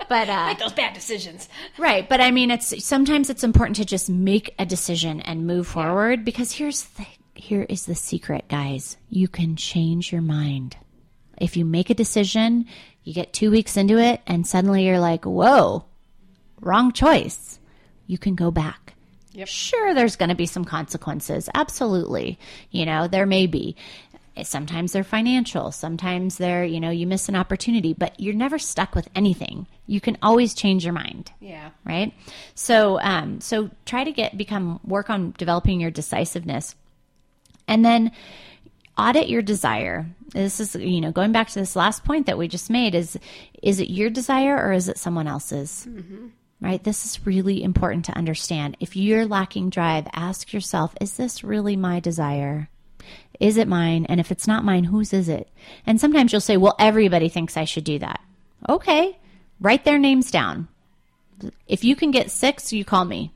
But 0.08 0.28
uh, 0.28 0.46
make 0.46 0.58
those 0.58 0.72
bad 0.72 0.94
decisions. 0.94 1.48
Right, 1.78 2.08
but 2.08 2.20
I 2.20 2.30
mean, 2.30 2.50
it's 2.50 2.84
sometimes 2.84 3.30
it's 3.30 3.44
important 3.44 3.76
to 3.76 3.84
just 3.84 4.08
make 4.08 4.54
a 4.58 4.66
decision 4.66 5.20
and 5.20 5.46
move 5.46 5.66
forward 5.66 6.20
yeah. 6.20 6.25
because 6.25 6.52
here's 6.52 6.84
the 6.84 7.06
here 7.34 7.66
is 7.68 7.86
the 7.86 7.94
secret, 7.94 8.48
guys. 8.48 8.96
You 9.08 9.28
can 9.28 9.56
change 9.56 10.12
your 10.12 10.22
mind. 10.22 10.76
If 11.38 11.56
you 11.56 11.64
make 11.64 11.90
a 11.90 11.94
decision, 11.94 12.66
you 13.04 13.12
get 13.12 13.32
two 13.32 13.50
weeks 13.50 13.76
into 13.76 13.98
it, 13.98 14.20
and 14.26 14.46
suddenly 14.46 14.86
you're 14.86 14.98
like, 14.98 15.25
"Whoa, 15.25 15.84
wrong 16.60 16.92
choice." 16.92 17.58
You 18.06 18.18
can 18.18 18.36
go 18.36 18.50
back. 18.50 18.94
Yep. 19.32 19.48
Sure, 19.48 19.92
there's 19.92 20.16
going 20.16 20.30
to 20.30 20.34
be 20.34 20.46
some 20.46 20.64
consequences. 20.64 21.50
Absolutely, 21.54 22.38
you 22.70 22.86
know 22.86 23.06
there 23.06 23.26
may 23.26 23.46
be 23.46 23.76
Sometimes 24.44 24.92
they're 24.92 25.04
financial. 25.04 25.72
Sometimes 25.72 26.36
they're, 26.36 26.64
you 26.64 26.80
know, 26.80 26.90
you 26.90 27.06
miss 27.06 27.28
an 27.28 27.36
opportunity, 27.36 27.94
but 27.94 28.18
you're 28.20 28.34
never 28.34 28.58
stuck 28.58 28.94
with 28.94 29.08
anything. 29.14 29.66
You 29.86 30.00
can 30.00 30.18
always 30.22 30.54
change 30.54 30.84
your 30.84 30.92
mind. 30.92 31.32
Yeah. 31.40 31.70
Right. 31.84 32.12
So, 32.54 33.00
um, 33.00 33.40
so 33.40 33.70
try 33.84 34.04
to 34.04 34.12
get, 34.12 34.36
become, 34.36 34.80
work 34.84 35.08
on 35.10 35.34
developing 35.38 35.80
your 35.80 35.90
decisiveness. 35.90 36.74
And 37.68 37.84
then 37.84 38.12
audit 38.98 39.28
your 39.28 39.42
desire. 39.42 40.06
This 40.32 40.60
is, 40.60 40.74
you 40.74 41.00
know, 41.00 41.12
going 41.12 41.32
back 41.32 41.48
to 41.48 41.58
this 41.58 41.76
last 41.76 42.04
point 42.04 42.26
that 42.26 42.38
we 42.38 42.48
just 42.48 42.70
made 42.70 42.94
is, 42.94 43.18
is 43.62 43.80
it 43.80 43.90
your 43.90 44.10
desire 44.10 44.56
or 44.56 44.72
is 44.72 44.88
it 44.88 44.98
someone 44.98 45.26
else's? 45.26 45.86
Right? 46.60 46.82
This 46.82 47.04
is 47.04 47.26
really 47.26 47.62
important 47.62 48.06
to 48.06 48.16
understand. 48.16 48.76
If 48.80 48.96
you're 48.96 49.26
lacking 49.26 49.70
drive, 49.70 50.06
ask 50.12 50.52
yourself, 50.52 50.94
is 51.00 51.16
this 51.16 51.44
really 51.44 51.76
my 51.76 52.00
desire? 52.00 52.70
Is 53.40 53.56
it 53.56 53.68
mine? 53.68 54.06
And 54.08 54.20
if 54.20 54.30
it's 54.30 54.46
not 54.46 54.64
mine, 54.64 54.84
whose 54.84 55.12
is 55.12 55.28
it? 55.28 55.48
And 55.86 56.00
sometimes 56.00 56.32
you'll 56.32 56.40
say, 56.40 56.56
well, 56.56 56.74
everybody 56.78 57.28
thinks 57.28 57.56
I 57.56 57.64
should 57.64 57.84
do 57.84 57.98
that. 57.98 58.20
Okay. 58.68 59.18
Write 59.60 59.84
their 59.84 59.98
names 59.98 60.30
down. 60.30 60.68
If 61.66 61.84
you 61.84 61.96
can 61.96 62.10
get 62.10 62.30
six, 62.30 62.72
you 62.72 62.84
call 62.84 63.04
me. 63.04 63.32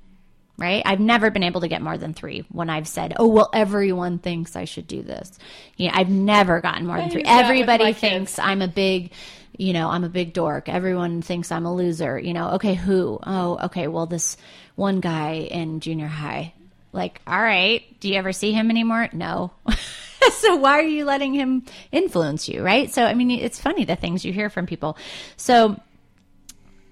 Right? 0.57 0.83
I've 0.85 1.01
never 1.01 1.31
been 1.31 1.43
able 1.43 1.63
to 1.63 1.69
get 1.69 1.81
more 1.81 1.97
than 1.97 2.13
three 2.13 2.45
when 2.51 2.69
I've 2.69 2.87
said, 2.87 3.15
"Oh, 3.17 3.29
well, 3.29 3.49
everyone 3.55 4.19
thinks 4.19 4.57
I 4.57 4.67
should 4.67 4.87
do 4.87 5.03
this." 5.03 5.39
Yeah, 5.79 5.91
I've 5.95 6.11
never 6.11 6.61
gotten 6.61 6.87
more 6.87 6.99
than 6.99 7.09
three. 7.09 7.23
use 7.23 7.29
that 7.29 7.37
with 7.37 7.45
Everybody 7.47 7.95
thinks 7.95 8.39
I'm 8.39 8.61
a 8.61 8.69
big, 8.69 9.13
you 9.57 9.73
know, 9.73 9.89
I'm 9.89 10.05
a 10.05 10.11
big 10.11 10.35
dork. 10.35 10.69
Everyone 10.69 11.23
thinks 11.23 11.51
I'm 11.51 11.65
a 11.65 11.75
loser. 11.75 12.19
You 12.19 12.35
know, 12.35 12.51
okay, 12.57 12.75
who? 12.75 13.19
Oh, 13.23 13.59
okay, 13.65 13.89
well, 13.89 14.05
this 14.05 14.37
one 14.75 15.01
guy 15.01 15.49
in 15.51 15.81
junior 15.81 16.09
high. 16.09 16.53
Like, 16.93 17.21
all 17.27 17.41
right, 17.41 17.83
do 18.01 18.09
you 18.09 18.17
ever 18.17 18.33
see 18.33 18.53
him 18.53 18.71
anymore? 18.71 19.09
No. 19.13 19.53
so 20.33 20.57
why 20.57 20.79
are 20.79 20.83
you 20.83 21.05
letting 21.05 21.35
him 21.35 21.65
influence 21.93 22.49
you, 22.49 22.63
right? 22.63 22.91
So 22.93 23.05
I 23.05 23.15
mean, 23.15 23.31
it's 23.31 23.61
funny 23.61 23.85
the 23.85 23.97
things 23.97 24.25
you 24.25 24.33
hear 24.33 24.51
from 24.51 24.67
people. 24.67 24.97
So 25.37 25.81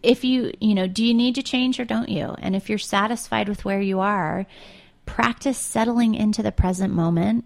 if 0.02 0.24
you, 0.24 0.52
you 0.60 0.74
know, 0.74 0.86
do 0.86 1.04
you 1.04 1.14
need 1.14 1.34
to 1.34 1.42
change 1.42 1.80
or 1.80 1.84
don't 1.84 2.08
you? 2.08 2.34
And 2.38 2.54
if 2.54 2.68
you're 2.68 2.78
satisfied 2.78 3.48
with 3.48 3.64
where 3.64 3.80
you 3.80 4.00
are, 4.00 4.46
practice 5.06 5.58
settling 5.58 6.14
into 6.14 6.42
the 6.42 6.52
present 6.52 6.94
moment 6.94 7.44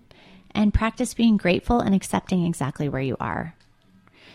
and 0.54 0.74
practice 0.74 1.14
being 1.14 1.36
grateful 1.36 1.80
and 1.80 1.94
accepting 1.94 2.44
exactly 2.44 2.88
where 2.88 3.00
you 3.00 3.16
are. 3.20 3.54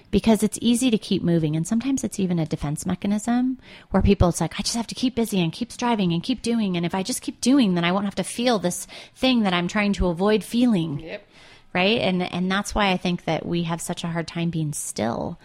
Because 0.09 0.41
it's 0.41 0.57
easy 0.61 0.89
to 0.89 0.97
keep 0.97 1.21
moving, 1.21 1.55
and 1.55 1.67
sometimes 1.67 2.03
it's 2.03 2.19
even 2.19 2.39
a 2.39 2.45
defense 2.45 2.85
mechanism 2.85 3.57
where 3.91 4.01
people, 4.01 4.29
it's 4.29 4.39
like, 4.39 4.53
I 4.57 4.63
just 4.63 4.75
have 4.77 4.87
to 4.87 4.95
keep 4.95 5.15
busy 5.15 5.41
and 5.41 5.51
keep 5.51 5.71
striving 5.71 6.13
and 6.13 6.23
keep 6.23 6.41
doing. 6.41 6.77
And 6.77 6.85
if 6.85 6.95
I 6.95 7.03
just 7.03 7.21
keep 7.21 7.41
doing, 7.41 7.73
then 7.75 7.83
I 7.83 7.91
won't 7.91 8.05
have 8.05 8.15
to 8.15 8.23
feel 8.23 8.57
this 8.57 8.87
thing 9.15 9.41
that 9.43 9.53
I'm 9.53 9.67
trying 9.67 9.93
to 9.93 10.07
avoid 10.07 10.43
feeling. 10.43 10.99
Yep. 10.99 11.27
right? 11.73 11.99
And 11.99 12.23
and 12.23 12.49
that's 12.51 12.73
why 12.73 12.91
i 12.91 12.97
think 12.97 13.25
that 13.25 13.45
we 13.45 13.63
have 13.63 13.81
such 13.81 14.03
a 14.03 14.07
hard 14.07 14.27
time 14.27 14.49
being 14.49 14.73
still. 14.73 15.39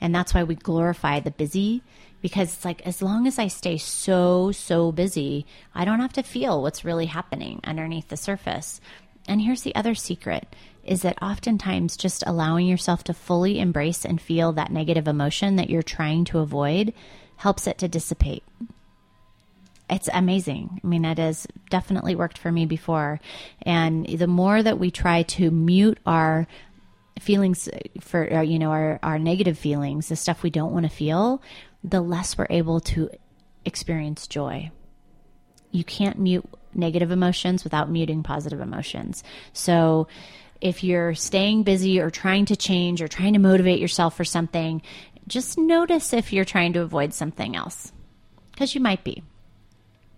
And 0.00 0.14
that's 0.14 0.34
why 0.34 0.44
we 0.44 0.54
glorify 0.54 1.20
the 1.20 1.30
busy 1.30 1.82
because 2.22 2.54
it's 2.54 2.64
like 2.64 2.84
as 2.86 3.02
long 3.02 3.26
as 3.26 3.38
i 3.38 3.46
stay 3.46 3.76
so 3.76 4.50
so 4.50 4.90
busy 4.90 5.46
i 5.74 5.84
don't 5.84 6.00
have 6.00 6.12
to 6.12 6.22
feel 6.22 6.62
what's 6.62 6.84
really 6.84 7.06
happening 7.06 7.60
underneath 7.64 8.08
the 8.08 8.16
surface 8.16 8.80
and 9.28 9.40
here's 9.40 9.62
the 9.62 9.74
other 9.74 9.94
secret 9.94 10.54
is 10.84 11.02
that 11.02 11.20
oftentimes 11.20 11.96
just 11.96 12.22
allowing 12.26 12.66
yourself 12.66 13.02
to 13.04 13.14
fully 13.14 13.58
embrace 13.58 14.04
and 14.04 14.20
feel 14.20 14.52
that 14.52 14.70
negative 14.70 15.08
emotion 15.08 15.56
that 15.56 15.68
you're 15.68 15.82
trying 15.82 16.24
to 16.24 16.38
avoid 16.38 16.92
helps 17.36 17.66
it 17.66 17.78
to 17.78 17.88
dissipate 17.88 18.44
it's 19.88 20.08
amazing. 20.12 20.80
I 20.82 20.86
mean, 20.86 21.04
it 21.04 21.18
has 21.18 21.46
definitely 21.70 22.14
worked 22.14 22.38
for 22.38 22.50
me 22.50 22.66
before. 22.66 23.20
And 23.62 24.06
the 24.06 24.26
more 24.26 24.62
that 24.62 24.78
we 24.78 24.90
try 24.90 25.22
to 25.22 25.50
mute 25.50 25.98
our 26.06 26.46
feelings 27.20 27.68
for, 28.00 28.32
uh, 28.32 28.40
you 28.40 28.58
know, 28.58 28.70
our, 28.70 28.98
our 29.02 29.18
negative 29.18 29.58
feelings, 29.58 30.08
the 30.08 30.16
stuff 30.16 30.42
we 30.42 30.50
don't 30.50 30.72
want 30.72 30.84
to 30.86 30.94
feel, 30.94 31.40
the 31.84 32.00
less 32.00 32.36
we're 32.36 32.48
able 32.50 32.80
to 32.80 33.10
experience 33.64 34.26
joy. 34.26 34.70
You 35.70 35.84
can't 35.84 36.18
mute 36.18 36.48
negative 36.76 37.10
emotions 37.10 37.64
without 37.64 37.90
muting 37.90 38.22
positive 38.22 38.60
emotions. 38.60 39.22
So, 39.52 40.08
if 40.60 40.82
you're 40.82 41.14
staying 41.14 41.64
busy 41.64 42.00
or 42.00 42.10
trying 42.10 42.46
to 42.46 42.56
change 42.56 43.02
or 43.02 43.08
trying 43.08 43.34
to 43.34 43.38
motivate 43.38 43.78
yourself 43.78 44.16
for 44.16 44.24
something, 44.24 44.80
just 45.28 45.58
notice 45.58 46.12
if 46.12 46.32
you're 46.32 46.46
trying 46.46 46.72
to 46.74 46.80
avoid 46.80 47.12
something 47.12 47.54
else 47.54 47.92
because 48.52 48.74
you 48.74 48.80
might 48.80 49.04
be. 49.04 49.22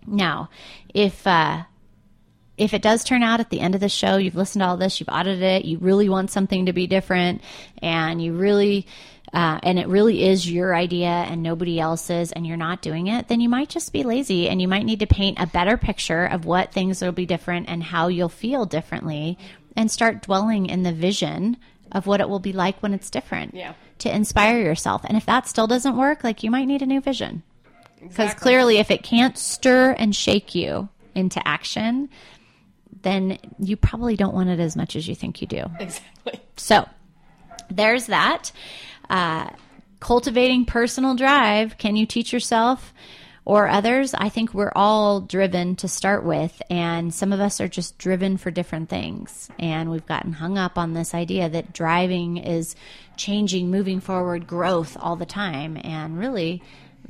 Now, 0.07 0.49
if 0.93 1.27
uh, 1.27 1.63
if 2.57 2.73
it 2.73 2.81
does 2.81 3.03
turn 3.03 3.23
out 3.23 3.39
at 3.39 3.49
the 3.49 3.59
end 3.59 3.75
of 3.75 3.81
the 3.81 3.89
show, 3.89 4.17
you've 4.17 4.35
listened 4.35 4.61
to 4.61 4.67
all 4.67 4.77
this, 4.77 4.99
you've 4.99 5.09
audited 5.09 5.41
it, 5.41 5.65
you 5.65 5.77
really 5.77 6.09
want 6.09 6.31
something 6.31 6.65
to 6.65 6.73
be 6.73 6.87
different, 6.87 7.41
and 7.81 8.21
you 8.21 8.33
really 8.33 8.85
uh, 9.33 9.59
and 9.61 9.77
it 9.77 9.87
really 9.87 10.23
is 10.23 10.49
your 10.49 10.75
idea 10.75 11.07
and 11.07 11.43
nobody 11.43 11.79
else's, 11.79 12.31
and 12.31 12.45
you're 12.47 12.57
not 12.57 12.81
doing 12.81 13.07
it, 13.07 13.27
then 13.27 13.39
you 13.39 13.49
might 13.49 13.69
just 13.69 13.93
be 13.93 14.03
lazy, 14.03 14.49
and 14.49 14.61
you 14.61 14.67
might 14.67 14.85
need 14.85 14.99
to 14.99 15.07
paint 15.07 15.39
a 15.39 15.47
better 15.47 15.77
picture 15.77 16.25
of 16.25 16.45
what 16.45 16.71
things 16.71 17.01
will 17.01 17.11
be 17.11 17.25
different 17.25 17.69
and 17.69 17.83
how 17.83 18.07
you'll 18.07 18.29
feel 18.29 18.65
differently, 18.65 19.37
and 19.75 19.91
start 19.91 20.21
dwelling 20.21 20.65
in 20.65 20.83
the 20.83 20.93
vision 20.93 21.57
of 21.91 22.07
what 22.07 22.21
it 22.21 22.29
will 22.29 22.39
be 22.39 22.53
like 22.53 22.81
when 22.81 22.93
it's 22.93 23.09
different. 23.09 23.53
Yeah. 23.53 23.73
To 23.99 24.15
inspire 24.15 24.59
yourself, 24.59 25.03
and 25.03 25.17
if 25.17 25.25
that 25.25 25.47
still 25.47 25.67
doesn't 25.67 25.97
work, 25.97 26.23
like 26.23 26.41
you 26.43 26.51
might 26.51 26.65
need 26.65 26.81
a 26.81 26.85
new 26.85 27.01
vision. 27.01 27.43
Because 27.95 28.31
Exactly. 28.31 28.41
clearly, 28.41 28.77
if 28.77 28.91
it 28.91 29.03
can't 29.03 29.37
stir 29.37 29.91
and 29.91 30.15
shake 30.15 30.55
you 30.55 30.87
into 31.15 31.45
action, 31.45 32.09
then 33.01 33.37
you 33.59 33.75
probably 33.75 34.15
don't 34.15 34.33
want 34.33 34.49
it 34.49 34.59
as 34.59 34.75
much 34.75 34.95
as 34.95 35.07
you 35.07 35.15
think 35.15 35.41
you 35.41 35.47
do. 35.47 35.65
Exactly. 35.79 36.39
So 36.55 36.87
there's 37.69 38.05
that. 38.07 38.51
Uh, 39.09 39.49
cultivating 39.99 40.65
personal 40.65 41.15
drive. 41.15 41.77
Can 41.77 41.95
you 41.95 42.05
teach 42.05 42.31
yourself 42.31 42.93
or 43.43 43.67
others? 43.67 44.13
I 44.13 44.29
think 44.29 44.53
we're 44.53 44.71
all 44.75 45.21
driven 45.21 45.75
to 45.77 45.87
start 45.87 46.23
with, 46.23 46.61
and 46.69 47.13
some 47.13 47.33
of 47.33 47.39
us 47.39 47.59
are 47.59 47.67
just 47.67 47.97
driven 47.97 48.37
for 48.37 48.51
different 48.51 48.89
things. 48.89 49.49
And 49.59 49.91
we've 49.91 50.05
gotten 50.05 50.33
hung 50.33 50.57
up 50.57 50.77
on 50.77 50.93
this 50.93 51.13
idea 51.13 51.49
that 51.49 51.73
driving 51.73 52.37
is 52.37 52.75
changing, 53.17 53.71
moving 53.71 53.99
forward, 53.99 54.47
growth 54.47 54.95
all 54.99 55.15
the 55.15 55.25
time. 55.25 55.77
And 55.83 56.17
really, 56.17 56.61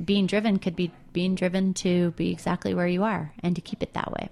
being 0.02 0.26
driven 0.26 0.58
could 0.58 0.76
be 0.76 0.90
being 1.12 1.34
driven 1.34 1.74
to 1.74 2.12
be 2.12 2.30
exactly 2.30 2.74
where 2.74 2.86
you 2.86 3.04
are 3.04 3.32
and 3.42 3.54
to 3.56 3.60
keep 3.60 3.82
it 3.82 3.92
that 3.94 4.12
way. 4.12 4.30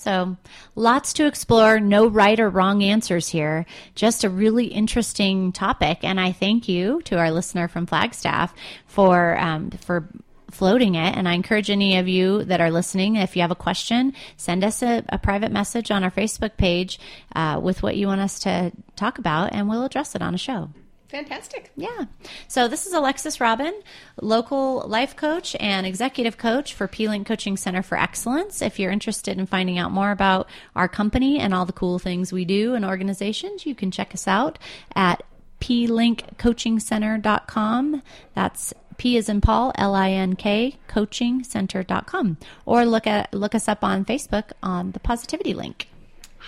So, 0.00 0.38
lots 0.76 1.12
to 1.12 1.26
explore. 1.26 1.78
No 1.78 2.06
right 2.06 2.40
or 2.40 2.48
wrong 2.48 2.82
answers 2.82 3.28
here. 3.28 3.66
Just 3.94 4.24
a 4.24 4.30
really 4.30 4.64
interesting 4.64 5.52
topic, 5.52 5.98
and 6.04 6.18
I 6.18 6.32
thank 6.32 6.70
you 6.70 7.02
to 7.02 7.18
our 7.18 7.30
listener 7.30 7.68
from 7.68 7.84
Flagstaff 7.84 8.54
for 8.86 9.38
um, 9.38 9.68
for 9.72 10.08
floating 10.50 10.94
it. 10.94 11.16
And 11.18 11.28
I 11.28 11.34
encourage 11.34 11.68
any 11.68 11.98
of 11.98 12.08
you 12.08 12.44
that 12.44 12.62
are 12.62 12.70
listening, 12.70 13.16
if 13.16 13.36
you 13.36 13.42
have 13.42 13.50
a 13.50 13.54
question, 13.54 14.14
send 14.38 14.64
us 14.64 14.82
a, 14.82 15.04
a 15.10 15.18
private 15.18 15.52
message 15.52 15.90
on 15.90 16.02
our 16.02 16.10
Facebook 16.10 16.56
page 16.56 16.98
uh, 17.36 17.60
with 17.62 17.82
what 17.82 17.94
you 17.94 18.06
want 18.06 18.22
us 18.22 18.38
to 18.40 18.72
talk 18.96 19.18
about, 19.18 19.52
and 19.52 19.68
we'll 19.68 19.84
address 19.84 20.14
it 20.14 20.22
on 20.22 20.34
a 20.34 20.38
show. 20.38 20.70
Fantastic. 21.10 21.72
Yeah. 21.76 22.04
So 22.46 22.68
this 22.68 22.86
is 22.86 22.92
Alexis 22.92 23.40
Robin, 23.40 23.74
local 24.22 24.86
life 24.86 25.16
coach 25.16 25.56
and 25.58 25.84
executive 25.86 26.38
coach 26.38 26.72
for 26.72 26.86
P-Link 26.86 27.26
Coaching 27.26 27.56
Center 27.56 27.82
for 27.82 27.98
Excellence. 27.98 28.62
If 28.62 28.78
you're 28.78 28.92
interested 28.92 29.36
in 29.38 29.46
finding 29.46 29.76
out 29.78 29.90
more 29.90 30.12
about 30.12 30.48
our 30.76 30.86
company 30.88 31.40
and 31.40 31.52
all 31.52 31.66
the 31.66 31.72
cool 31.72 31.98
things 31.98 32.32
we 32.32 32.44
do 32.44 32.74
and 32.74 32.84
organizations, 32.84 33.66
you 33.66 33.74
can 33.74 33.90
check 33.90 34.14
us 34.14 34.28
out 34.28 34.58
at 34.94 35.22
plinkcoachingcenter.com. 35.60 38.02
That's 38.34 38.74
P 38.96 39.16
is 39.16 39.28
in 39.28 39.40
Paul, 39.40 39.72
L 39.76 39.94
I 39.94 40.10
N 40.10 40.36
K, 40.36 40.76
coachingcenter.com. 40.88 42.36
Or 42.66 42.84
look 42.84 43.06
at 43.06 43.32
look 43.34 43.54
us 43.54 43.66
up 43.68 43.82
on 43.82 44.04
Facebook 44.04 44.50
on 44.62 44.92
the 44.92 45.00
positivity 45.00 45.54
link. 45.54 45.88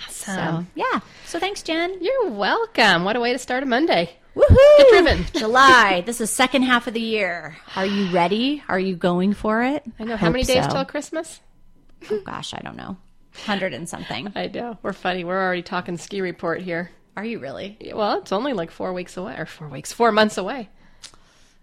So 0.09 0.31
Awesome. 0.31 0.67
yeah. 0.75 0.99
So 1.25 1.39
thanks, 1.39 1.63
Jen. 1.63 1.97
You're 2.01 2.29
welcome. 2.29 3.03
What 3.03 3.15
a 3.15 3.19
way 3.19 3.33
to 3.33 3.39
start 3.39 3.63
a 3.63 3.65
Monday. 3.65 4.17
Woohoo! 4.35 4.77
Get 4.77 4.89
driven. 4.89 5.25
July. 5.33 6.01
This 6.05 6.19
is 6.21 6.29
second 6.29 6.63
half 6.63 6.87
of 6.87 6.93
the 6.93 7.01
year. 7.01 7.55
Are 7.75 7.85
you 7.85 8.11
ready? 8.13 8.63
Are 8.67 8.79
you 8.79 8.95
going 8.95 9.33
for 9.33 9.63
it? 9.63 9.83
I 9.99 10.03
know. 10.03 10.15
How 10.17 10.27
Hope 10.27 10.33
many 10.33 10.43
days 10.43 10.65
so. 10.65 10.71
till 10.71 10.85
Christmas? 10.85 11.39
Oh 12.09 12.21
gosh, 12.25 12.53
I 12.53 12.59
don't 12.61 12.75
know. 12.75 12.97
Hundred 13.45 13.73
and 13.73 13.87
something. 13.87 14.31
I 14.35 14.47
know. 14.47 14.77
We're 14.81 14.93
funny. 14.93 15.23
We're 15.23 15.41
already 15.41 15.61
talking 15.63 15.97
ski 15.97 16.21
report 16.21 16.61
here. 16.61 16.91
Are 17.15 17.25
you 17.25 17.39
really? 17.39 17.77
Well, 17.93 18.19
it's 18.19 18.31
only 18.31 18.53
like 18.53 18.71
four 18.71 18.93
weeks 18.93 19.17
away, 19.17 19.35
or 19.37 19.45
four 19.45 19.67
weeks, 19.67 19.93
four 19.93 20.11
months 20.11 20.37
away. 20.37 20.69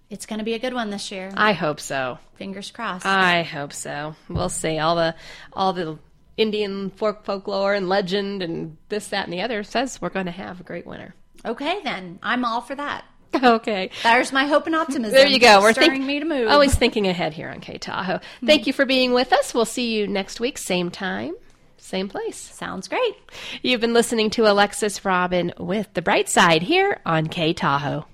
It's 0.09 0.26
going 0.26 0.38
to 0.38 0.44
be 0.44 0.54
a 0.54 0.59
good 0.59 0.74
one 0.74 0.90
this 0.90 1.11
year. 1.12 1.30
I 1.37 1.52
hope 1.52 1.78
so. 1.80 2.18
Fingers 2.35 2.70
crossed. 2.70 3.06
I 3.06 3.42
hope 3.42 3.72
so. 3.72 4.14
We'll 4.28 4.48
see. 4.48 4.78
All 4.78 4.96
the 4.96 5.14
all 5.52 5.72
the 5.72 5.98
Indian 6.37 6.90
folk 6.90 7.24
folklore 7.24 7.74
and 7.74 7.88
legend 7.88 8.42
and 8.42 8.76
this, 8.88 9.09
that, 9.09 9.24
and 9.24 9.33
the 9.33 9.42
other 9.42 9.62
says 9.62 10.00
we're 10.00 10.09
going 10.09 10.26
to 10.26 10.33
have 10.33 10.61
a 10.61 10.64
great 10.64 10.87
winter. 10.87 11.14
Okay, 11.44 11.81
then 11.83 12.18
I'm 12.22 12.44
all 12.44 12.61
for 12.61 12.74
that. 12.74 13.05
Okay. 13.33 13.90
There's 14.03 14.33
my 14.33 14.46
hope 14.46 14.66
and 14.66 14.74
optimism. 14.74 15.14
There 15.14 15.26
you 15.26 15.38
go. 15.38 15.61
We're 15.61 15.72
stirring 15.72 16.05
me 16.05 16.18
to 16.18 16.24
move. 16.24 16.48
always 16.48 16.74
thinking 16.74 17.07
ahead 17.07 17.33
here 17.33 17.48
on 17.48 17.61
K 17.61 17.79
Tahoe. 17.79 18.18
Thank 18.44 18.66
you 18.66 18.72
for 18.72 18.85
being 18.85 19.12
with 19.12 19.33
us. 19.33 19.55
We'll 19.55 19.64
see 19.64 19.94
you 19.94 20.09
next 20.09 20.40
week, 20.40 20.59
same 20.59 20.90
time, 20.90 21.35
Same 21.76 22.09
place. 22.09 22.37
Sounds 22.37 22.88
great. 22.88 23.16
You've 23.62 23.81
been 23.81 23.94
listening 23.94 24.31
to 24.31 24.50
Alexis 24.50 25.05
Robin 25.05 25.53
with 25.59 25.92
The 25.94 26.03
Bright 26.03 26.29
Side 26.29 26.62
here 26.62 27.00
on 27.07 27.26
K 27.29 27.53
Tahoe. 27.53 28.05